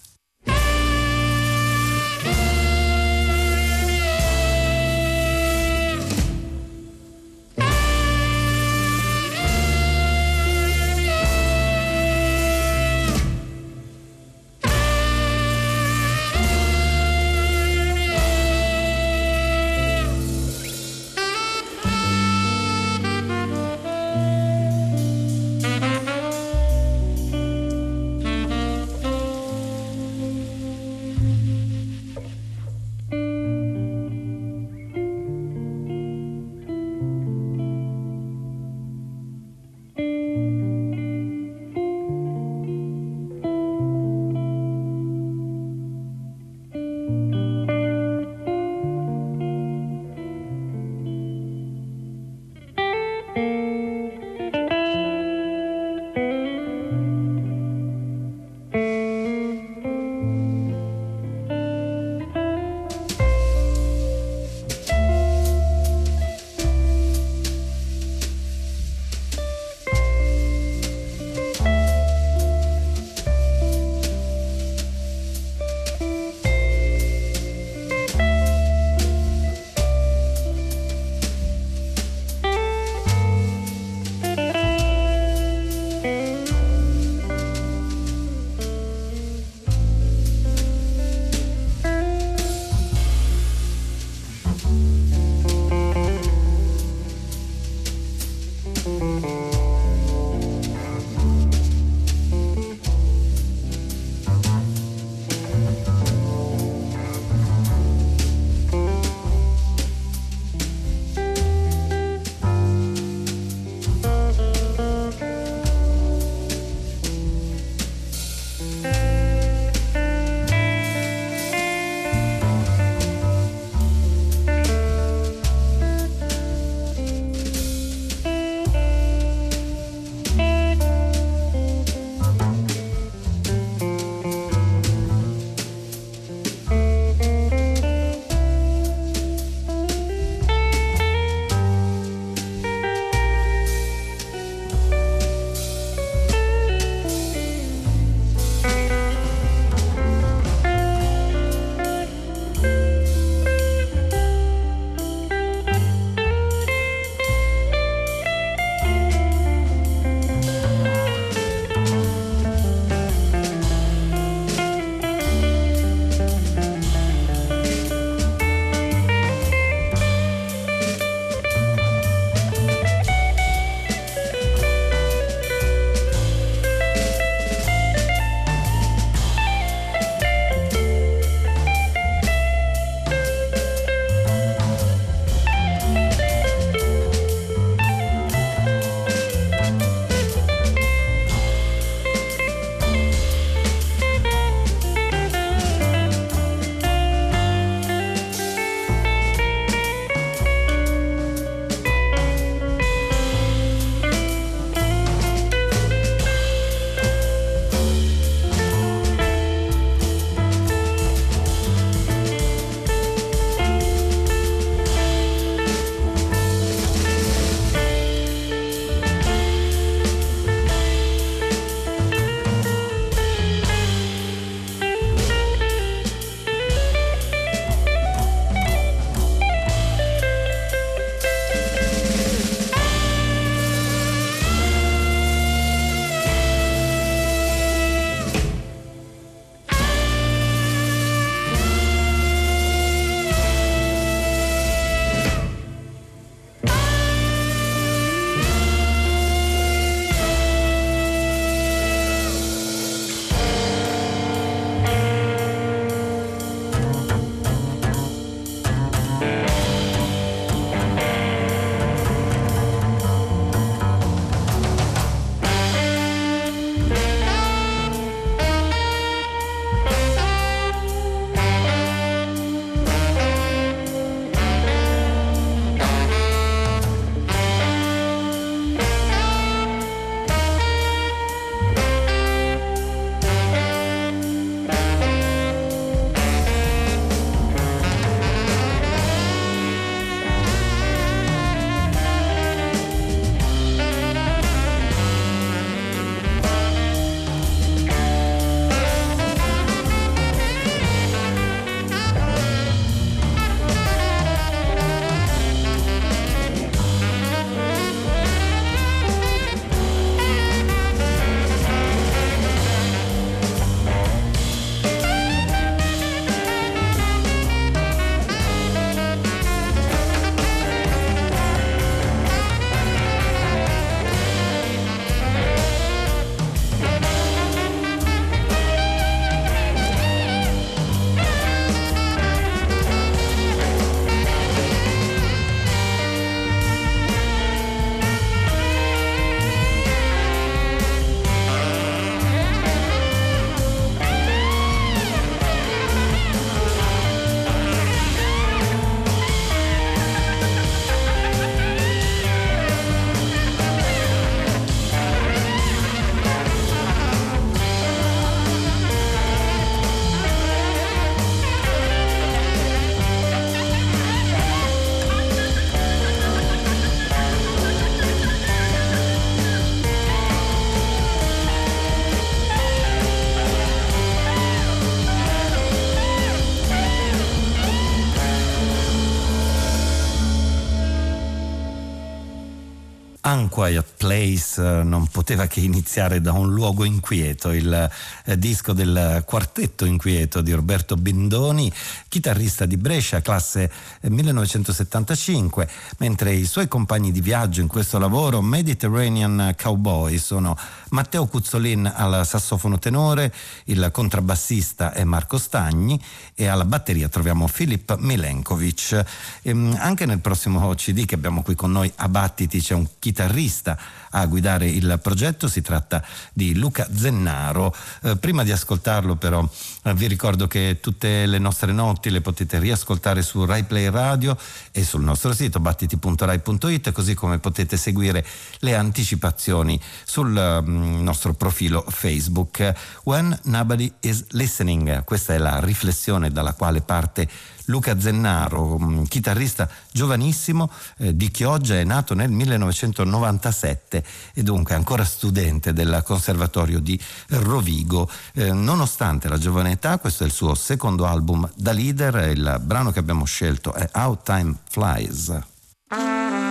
Unquiet 383.57 383.85
Place 383.97 384.16
eh, 384.35 384.83
non 384.83 385.07
poteva 385.07 385.47
che 385.47 385.61
iniziare 385.61 386.19
da 386.19 386.33
un 386.33 386.53
luogo 386.53 386.83
inquieto, 386.83 387.51
il 387.51 387.89
eh, 388.25 388.37
disco 388.37 388.73
del 388.73 389.23
quartetto 389.25 389.85
inquieto 389.85 390.41
di 390.41 390.51
Roberto 390.51 390.95
Bindoni, 390.95 391.71
chitarrista 392.09 392.65
di 392.65 392.75
Brescia, 392.75 393.21
classe 393.21 393.71
1975, 394.01 395.63
eh, 395.63 395.69
mentre 395.99 396.33
i 396.33 396.45
suoi 396.45 396.67
compagni 396.67 397.11
di 397.11 397.21
viaggio 397.21 397.61
in 397.61 397.67
questo 397.67 397.97
lavoro, 397.97 398.41
Mediterranean 398.41 399.55
Cowboy, 399.61 400.17
sono 400.17 400.57
Matteo 400.89 401.25
Cuzzolin 401.27 401.91
al 401.95 402.25
sassofono 402.25 402.79
tenore, 402.79 403.33
il 403.65 403.89
contrabbassista 403.91 404.91
è 404.91 405.03
Marco 405.03 405.37
Stagni 405.37 405.99
e 406.35 406.47
alla 406.47 406.65
batteria 406.65 407.07
troviamo 407.07 407.47
Filip 407.47 407.97
Milenkovic. 407.97 409.05
Ehm, 409.43 409.77
anche 409.79 410.05
nel 410.05 410.19
prossimo 410.19 410.73
CD 410.75 411.05
che 411.05 411.15
abbiamo 411.15 411.41
qui 411.41 411.55
con 411.55 411.71
noi 411.71 411.91
a 411.95 412.09
Battiti 412.09 412.59
c'è 412.59 412.73
un 412.73 412.87
chitarrista 412.99 413.77
a 414.19 414.25
guidare 414.25 414.67
il 414.67 414.99
progetto, 415.01 415.47
si 415.47 415.61
tratta 415.61 416.03
di 416.33 416.55
Luca 416.55 416.87
Zennaro. 416.93 417.75
Eh, 418.03 418.17
prima 418.17 418.43
di 418.43 418.51
ascoltarlo 418.51 419.15
però 419.15 419.47
eh, 419.83 419.93
vi 419.93 420.07
ricordo 420.07 420.47
che 420.47 420.79
tutte 420.81 421.25
le 421.25 421.37
nostre 421.37 421.71
notti 421.71 422.09
le 422.09 422.21
potete 422.21 422.59
riascoltare 422.59 423.21
su 423.21 423.45
Rai 423.45 423.63
Play 423.63 423.89
Radio 423.89 424.37
e 424.71 424.83
sul 424.83 425.01
nostro 425.01 425.33
sito 425.33 425.59
battiti.rai.it 425.59 426.91
così 426.91 427.13
come 427.13 427.39
potete 427.39 427.77
seguire 427.77 428.25
le 428.59 428.75
anticipazioni 428.75 429.79
sul 430.03 430.35
um, 430.35 431.01
nostro 431.01 431.33
profilo 431.33 431.85
Facebook. 431.87 432.73
When 433.03 433.37
Nobody 433.43 433.91
is 434.01 434.25
Listening, 434.31 435.03
questa 435.03 435.33
è 435.33 435.37
la 435.37 435.59
riflessione 435.59 436.31
dalla 436.31 436.53
quale 436.53 436.81
parte 436.81 437.27
Luca 437.67 437.99
Zennaro, 437.99 438.77
mm, 438.79 439.03
chitarrista 439.03 439.69
giovanissimo 439.91 440.69
eh, 440.97 441.15
di 441.15 441.29
Chioggia, 441.31 441.75
è 441.75 441.83
nato 441.83 442.13
nel 442.13 442.29
1997 442.29 444.03
e 444.33 444.43
dunque 444.43 444.75
ancora 444.75 445.03
studente 445.03 445.73
del 445.73 446.01
Conservatorio 446.05 446.79
di 446.79 446.99
Rovigo. 447.29 448.09
Eh, 448.33 448.51
nonostante 448.51 449.27
la 449.27 449.37
giovane 449.37 449.71
età, 449.71 449.97
questo 449.97 450.23
è 450.23 450.25
il 450.27 450.33
suo 450.33 450.55
secondo 450.55 451.05
album 451.05 451.49
da 451.55 451.71
leader, 451.71 452.29
il 452.31 452.59
brano 452.61 452.91
che 452.91 452.99
abbiamo 452.99 453.25
scelto 453.25 453.73
è 453.73 453.89
How 453.93 454.17
Time 454.23 454.55
Flies. 454.69 456.46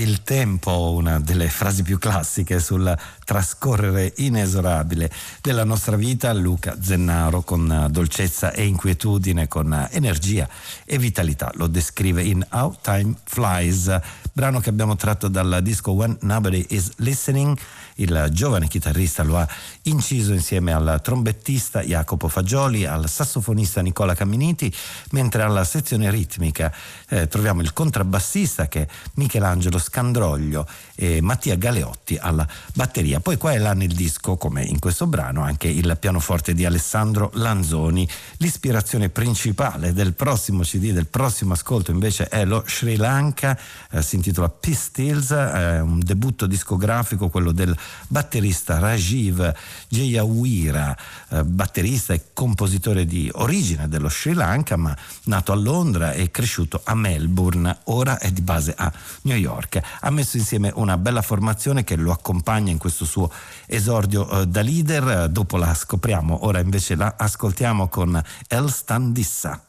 Il 0.00 0.22
tempo, 0.22 0.92
una 0.92 1.20
delle 1.20 1.48
frasi 1.48 1.82
più 1.82 1.98
classiche 1.98 2.58
sul 2.58 2.96
trascorrere 3.24 4.14
inesorabile 4.16 5.10
della 5.42 5.64
nostra 5.64 5.96
vita, 5.96 6.32
Luca 6.32 6.76
Zennaro 6.80 7.42
con 7.42 7.88
dolcezza 7.90 8.52
e 8.52 8.64
inquietudine, 8.64 9.46
con 9.46 9.88
energia 9.90 10.48
e 10.86 10.96
vitalità. 10.96 11.50
Lo 11.54 11.66
descrive 11.66 12.22
in 12.22 12.44
How 12.50 12.76
Time 12.80 13.14
Flies, 13.24 14.00
brano 14.32 14.60
che 14.60 14.70
abbiamo 14.70 14.96
tratto 14.96 15.28
dal 15.28 15.60
disco 15.62 15.92
When 15.92 16.16
Nobody 16.22 16.64
Is 16.70 16.92
Listening 16.96 17.58
il 18.00 18.28
giovane 18.32 18.68
chitarrista 18.68 19.22
lo 19.22 19.38
ha 19.38 19.48
inciso 19.82 20.32
insieme 20.32 20.72
al 20.72 21.00
trombettista 21.02 21.82
Jacopo 21.82 22.28
Fagioli, 22.28 22.84
al 22.86 23.08
sassofonista 23.08 23.80
Nicola 23.80 24.14
Camminiti, 24.14 24.72
mentre 25.10 25.42
alla 25.42 25.64
sezione 25.64 26.10
ritmica 26.10 26.72
eh, 27.08 27.28
troviamo 27.28 27.60
il 27.60 27.72
contrabbassista 27.72 28.68
che 28.68 28.82
è 28.82 28.88
Michelangelo 29.14 29.78
Scandroglio 29.78 30.66
e 30.94 31.20
Mattia 31.20 31.56
Galeotti 31.56 32.16
alla 32.16 32.46
batteria. 32.74 33.20
Poi 33.20 33.36
qua 33.36 33.52
e 33.52 33.58
là 33.58 33.72
nel 33.74 33.92
disco, 33.92 34.36
come 34.36 34.62
in 34.62 34.78
questo 34.78 35.06
brano, 35.06 35.42
anche 35.42 35.68
il 35.68 35.96
pianoforte 35.98 36.54
di 36.54 36.64
Alessandro 36.64 37.30
Lanzoni. 37.34 38.08
L'ispirazione 38.38 39.08
principale 39.08 39.92
del 39.92 40.14
prossimo 40.14 40.62
CD, 40.62 40.92
del 40.92 41.06
prossimo 41.06 41.52
ascolto 41.52 41.90
invece 41.90 42.28
è 42.28 42.44
lo 42.44 42.64
Sri 42.66 42.96
Lanka, 42.96 43.58
eh, 43.90 44.02
si 44.02 44.16
intitola 44.16 44.48
Pistols, 44.48 45.30
eh, 45.30 45.80
un 45.80 46.00
debutto 46.00 46.46
discografico, 46.46 47.28
quello 47.28 47.52
del 47.52 47.76
batterista 48.08 48.78
Rajiv 48.78 49.52
Jayawira, 49.88 50.96
eh, 51.30 51.44
batterista 51.44 52.12
e 52.12 52.26
compositore 52.32 53.06
di 53.06 53.30
origine 53.34 53.88
dello 53.88 54.08
Sri 54.08 54.32
Lanka, 54.32 54.76
ma 54.76 54.96
nato 55.24 55.52
a 55.52 55.56
Londra 55.56 56.12
e 56.12 56.30
cresciuto 56.30 56.80
a 56.84 56.94
Melbourne, 56.94 57.78
ora 57.84 58.18
è 58.18 58.30
di 58.30 58.42
base 58.42 58.74
a 58.76 58.92
New 59.22 59.36
York. 59.36 59.80
Ha 60.00 60.10
messo 60.10 60.36
insieme 60.36 60.70
una 60.74 60.96
bella 60.96 61.22
formazione 61.22 61.84
che 61.84 61.96
lo 61.96 62.12
accompagna 62.12 62.70
in 62.70 62.78
questo 62.78 63.04
suo 63.04 63.30
esordio 63.66 64.28
eh, 64.30 64.46
da 64.46 64.62
leader, 64.62 65.28
dopo 65.28 65.56
la 65.56 65.74
scopriamo, 65.74 66.44
ora 66.44 66.60
invece 66.60 66.94
la 66.94 67.14
ascoltiamo 67.16 67.88
con 67.88 68.20
El 68.48 68.70
Standissa. 68.70 69.64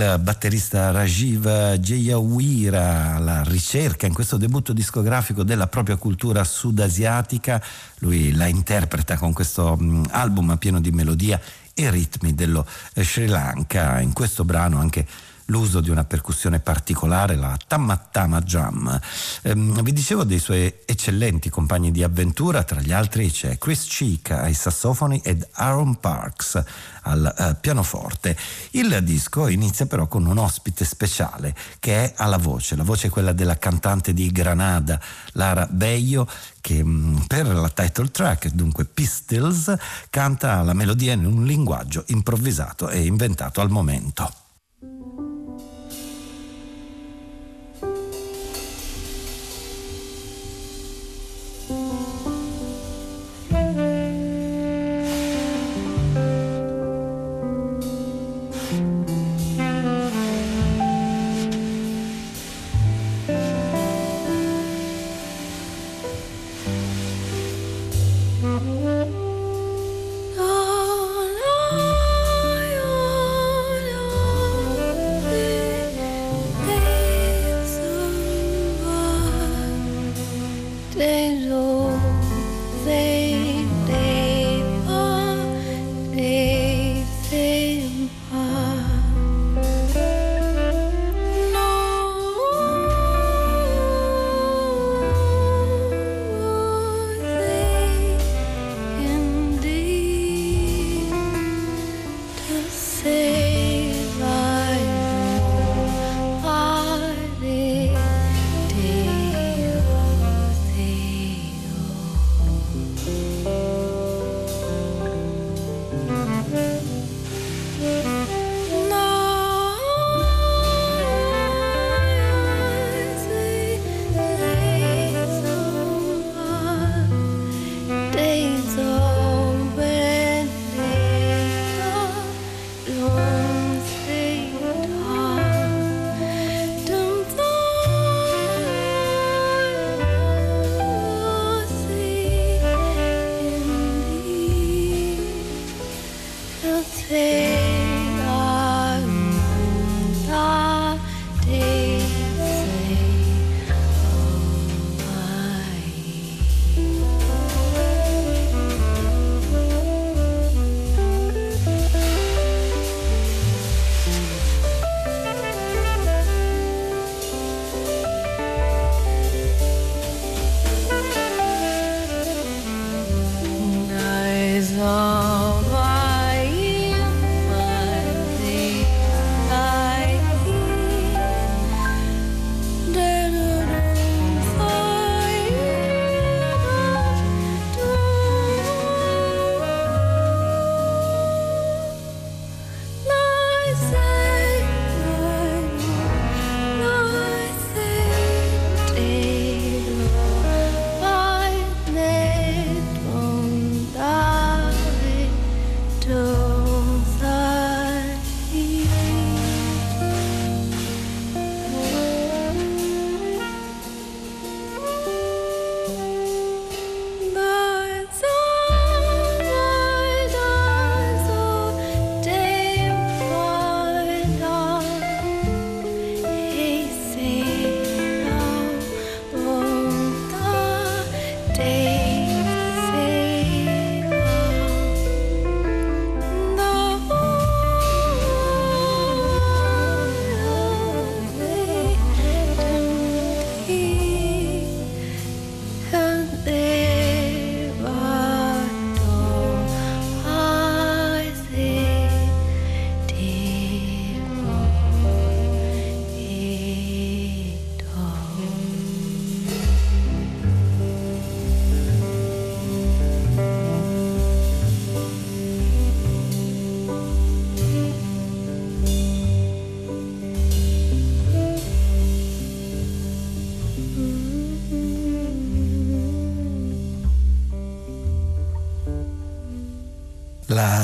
Batterista 0.00 0.90
Rajiv 0.90 1.46
Jayawira 1.74 3.14
alla 3.16 3.42
ricerca 3.42 4.06
in 4.06 4.14
questo 4.14 4.36
debutto 4.36 4.72
discografico 4.72 5.42
della 5.42 5.66
propria 5.66 5.96
cultura 5.96 6.42
sudasiatica, 6.44 7.62
lui 7.98 8.32
la 8.32 8.46
interpreta 8.46 9.18
con 9.18 9.32
questo 9.32 9.76
mm, 9.80 10.04
album 10.10 10.56
pieno 10.56 10.80
di 10.80 10.90
melodia 10.90 11.40
e 11.74 11.90
ritmi 11.90 12.34
dello 12.34 12.66
Sri 12.94 13.26
Lanka. 13.26 14.00
In 14.00 14.12
questo 14.12 14.44
brano 14.44 14.78
anche 14.78 15.06
l'uso 15.50 15.80
di 15.80 15.90
una 15.90 16.04
percussione 16.04 16.60
particolare, 16.60 17.36
la 17.36 17.56
Tamattama 17.66 18.40
Jam. 18.40 18.98
Ehm, 19.42 19.82
vi 19.82 19.92
dicevo 19.92 20.24
dei 20.24 20.38
suoi 20.38 20.72
eccellenti 20.86 21.50
compagni 21.50 21.90
di 21.90 22.02
avventura, 22.02 22.62
tra 22.62 22.80
gli 22.80 22.92
altri 22.92 23.30
c'è 23.30 23.58
Chris 23.58 23.84
Cheek 23.86 24.30
ai 24.30 24.54
sassofoni 24.54 25.20
ed 25.22 25.46
Aaron 25.52 25.98
Parks 26.00 26.62
al 27.02 27.34
eh, 27.36 27.56
pianoforte. 27.60 28.36
Il 28.70 29.00
disco 29.02 29.48
inizia 29.48 29.86
però 29.86 30.06
con 30.06 30.24
un 30.24 30.38
ospite 30.38 30.84
speciale 30.84 31.54
che 31.78 32.04
è 32.04 32.14
alla 32.16 32.38
voce, 32.38 32.76
la 32.76 32.84
voce 32.84 33.08
è 33.08 33.10
quella 33.10 33.32
della 33.32 33.58
cantante 33.58 34.14
di 34.14 34.30
Granada, 34.30 35.00
Lara 35.32 35.66
Beio, 35.70 36.26
che 36.60 36.82
mm, 36.82 37.18
per 37.26 37.46
la 37.46 37.68
title 37.68 38.10
track, 38.10 38.48
dunque 38.50 38.84
Pistols, 38.84 39.74
canta 40.08 40.62
la 40.62 40.74
melodia 40.74 41.12
in 41.12 41.26
un 41.26 41.44
linguaggio 41.44 42.04
improvvisato 42.08 42.88
e 42.88 43.04
inventato 43.04 43.60
al 43.60 43.70
momento. 43.70 44.48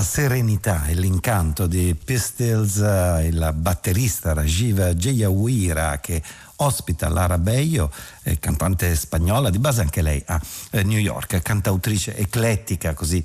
Serenità 0.03 0.87
e 0.87 0.95
l'incanto 0.95 1.67
di 1.67 1.95
Pistols, 1.95 2.79
eh, 2.79 3.27
il 3.27 3.53
batterista 3.55 4.33
Rajiv 4.33 4.91
Jayawira 4.91 5.99
che 6.01 6.23
ospita 6.57 7.09
Lara 7.09 7.39
Beio, 7.39 7.91
eh, 8.23 8.39
cantante 8.39 8.95
spagnola, 8.95 9.51
di 9.51 9.59
base 9.59 9.83
anche 9.83 10.03
lei 10.03 10.23
a 10.27 10.41
eh, 10.71 10.83
New 10.83 10.99
York, 10.99 11.41
cantautrice 11.43 12.17
eclettica, 12.17 12.95
così 12.95 13.25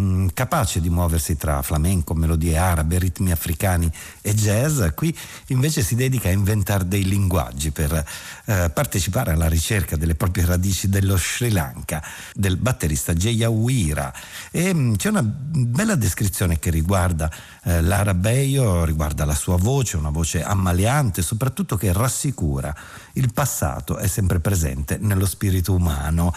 mm, 0.00 0.28
capace 0.34 0.80
di 0.80 0.88
muoversi 0.88 1.36
tra 1.36 1.62
flamenco, 1.62 2.14
melodie 2.14 2.56
arabe, 2.56 2.98
ritmi 2.98 3.30
africani 3.30 3.90
e 4.20 4.34
jazz. 4.34 4.82
Qui 4.94 5.16
invece 5.48 5.82
si 5.82 5.94
dedica 5.94 6.28
a 6.28 6.32
inventare 6.32 6.88
dei 6.88 7.04
linguaggi 7.04 7.70
per 7.70 7.92
eh, 7.92 8.70
partecipare 8.72 9.32
alla 9.32 9.48
ricerca 9.48 9.96
delle 9.96 10.14
proprie 10.14 10.46
radici 10.46 10.88
dello 10.88 11.16
Sri 11.16 11.50
Lanka, 11.50 12.02
del 12.34 12.56
batterista 12.56 13.12
Jayawira. 13.12 14.12
E 14.50 14.72
mh, 14.72 14.78
mm, 14.78 14.94
c'è 14.94 15.08
una 15.08 15.22
bella 15.22 15.94
descrizione 15.94 16.58
che 16.58 16.70
riguarda 16.70 17.30
eh, 17.64 17.82
Lara 17.82 18.14
Beio, 18.14 18.84
riguarda 18.84 19.24
la 19.24 19.34
sua 19.34 19.56
voce, 19.56 19.96
una 19.96 20.10
voce 20.10 20.42
ammaliante, 20.42 21.22
soprattutto 21.22 21.76
che 21.76 21.92
rassicura. 21.92 22.74
Il 23.14 23.32
passato 23.32 23.98
è 23.98 24.06
sempre 24.06 24.40
presente 24.40 24.98
nello 24.98 25.26
spirito 25.26 25.74
umano. 25.74 26.32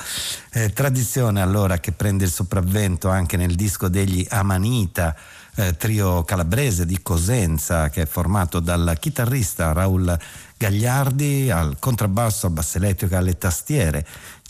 Eh, 0.52 0.74
tradizione 0.74 1.42
allora 1.42 1.80
che 1.80 1.92
prende 1.92 2.26
il 2.26 2.32
sopravvento 2.32 3.10
anche 3.10 3.38
nel 3.38 3.53
disco 3.56 3.88
degli 3.88 4.26
Amanita. 4.30 5.16
Eh, 5.56 5.78
trio 5.78 6.24
calabrese 6.24 6.84
di 6.84 7.00
Cosenza 7.04 7.90
che 7.90 8.02
è 8.02 8.06
formato 8.08 8.60
dal 8.60 8.98
chitarrista 9.00 9.72
Raul 9.72 10.18
Gagliardi 10.58 11.52
al 11.52 11.76
contrabbasso, 11.78 12.48
al 12.48 12.54
basso 12.54 12.78
elettrico 12.78 13.14
e 13.14 13.18
alle 13.18 13.38
tastiere 13.38 14.04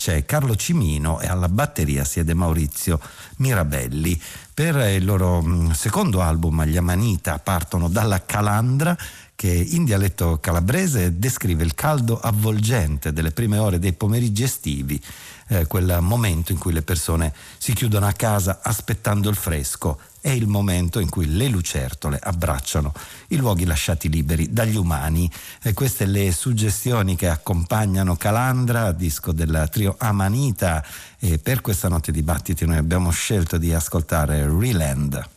c'è 0.04 0.24
Carlo 0.26 0.54
Cimino 0.54 1.20
e 1.20 1.26
alla 1.28 1.48
batteria 1.48 2.04
siede 2.04 2.34
Maurizio 2.34 3.00
Mirabelli. 3.36 4.20
Per 4.52 4.76
il 4.76 5.04
loro 5.04 5.42
mm, 5.42 5.70
secondo 5.70 6.20
album, 6.20 6.64
Gli 6.64 6.76
Amanita, 6.76 7.38
partono 7.38 7.88
dalla 7.88 8.22
Calandra 8.24 8.96
che 9.34 9.50
in 9.50 9.84
dialetto 9.84 10.38
calabrese 10.40 11.18
descrive 11.18 11.64
il 11.64 11.74
caldo 11.74 12.18
avvolgente 12.20 13.12
delle 13.12 13.32
prime 13.32 13.58
ore 13.58 13.78
dei 13.78 13.92
pomeriggi 13.92 14.42
estivi, 14.42 15.00
eh, 15.48 15.66
quel 15.66 15.98
momento 16.00 16.52
in 16.52 16.58
cui 16.58 16.72
le 16.72 16.82
persone 16.82 17.32
si 17.58 17.74
chiudono 17.74 18.06
a 18.06 18.12
casa 18.12 18.60
aspettando 18.62 19.28
il 19.28 19.36
fresco 19.36 19.98
è 20.24 20.30
il 20.30 20.46
momento 20.46 21.00
in 21.00 21.10
cui 21.10 21.36
le 21.36 21.48
lucertole 21.48 22.18
abbracciano 22.18 22.94
i 23.28 23.36
luoghi 23.36 23.66
lasciati 23.66 24.08
liberi 24.08 24.50
dagli 24.54 24.76
umani. 24.76 25.30
E 25.62 25.74
queste 25.74 26.06
le 26.06 26.32
suggestioni 26.32 27.14
che 27.14 27.28
accompagnano 27.28 28.16
Calandra, 28.16 28.92
disco 28.92 29.32
del 29.32 29.68
trio 29.70 29.96
Amanita, 29.98 30.82
e 31.18 31.38
per 31.38 31.60
questa 31.60 31.88
notte 31.88 32.10
di 32.10 32.22
battiti 32.22 32.64
noi 32.64 32.78
abbiamo 32.78 33.10
scelto 33.10 33.58
di 33.58 33.74
ascoltare 33.74 34.46
Reland. 34.48 35.33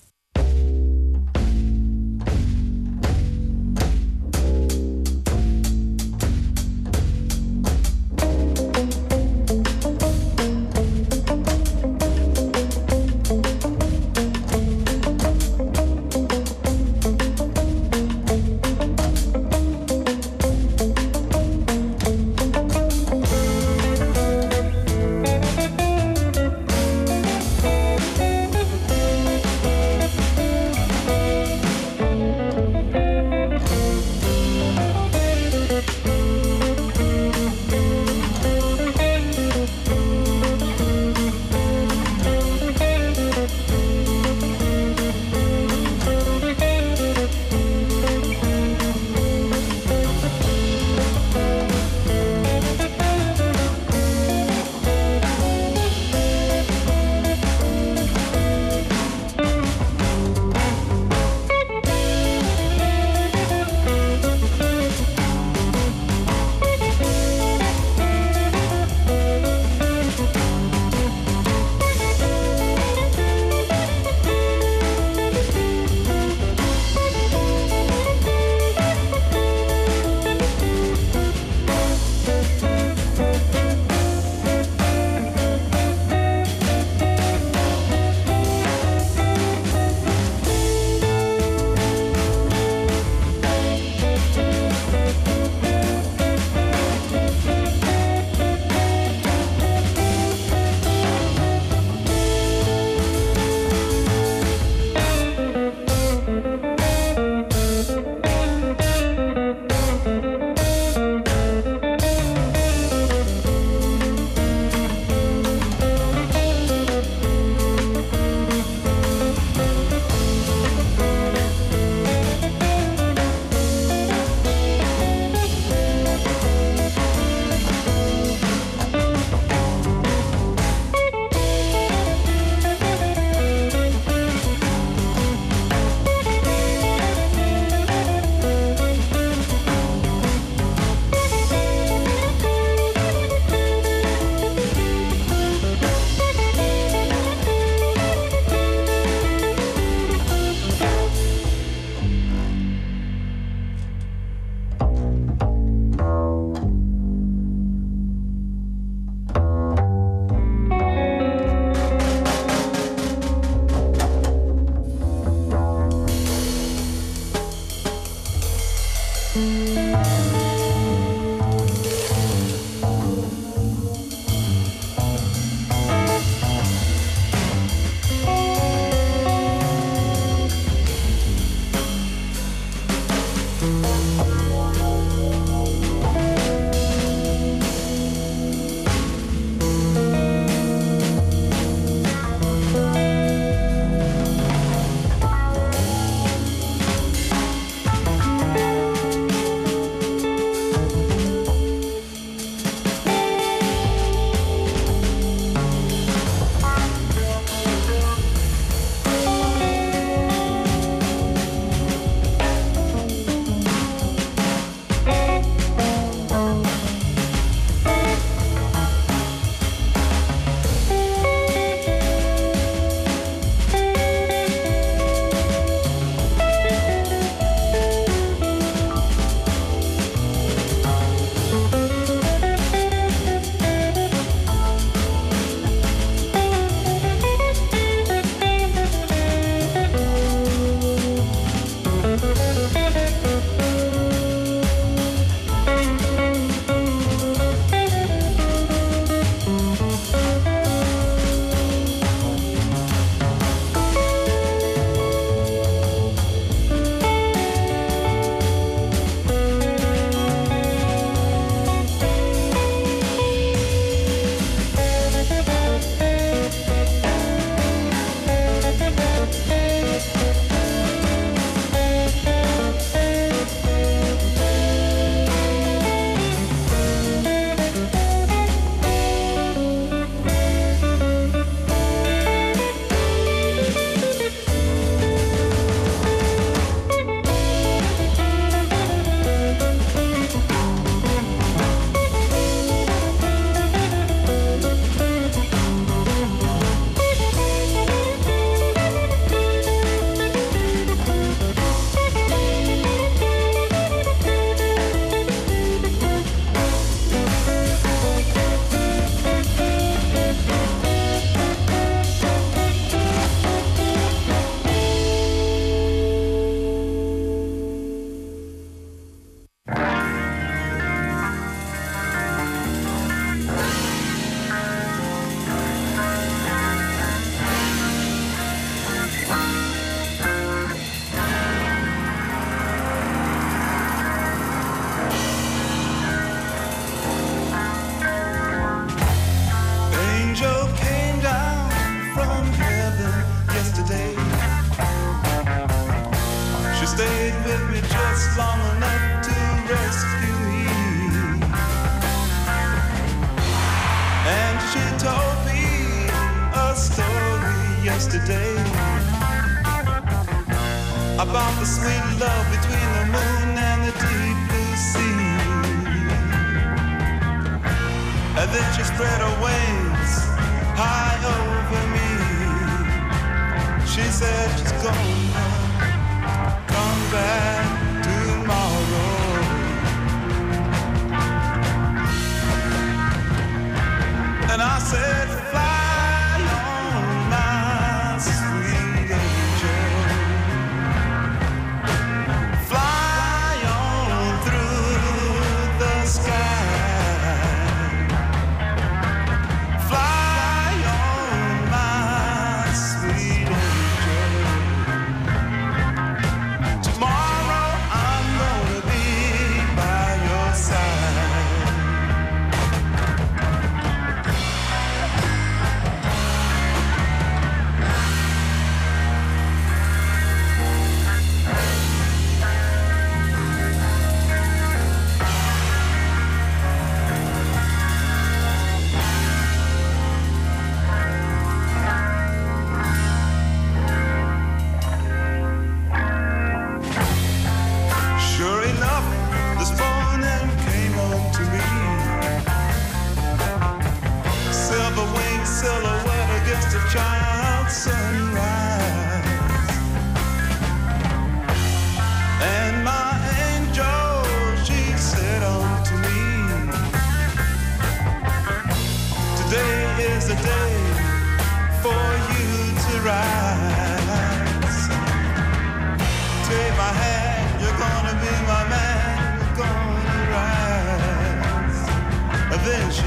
Then 472.67 472.91
she 472.91 473.06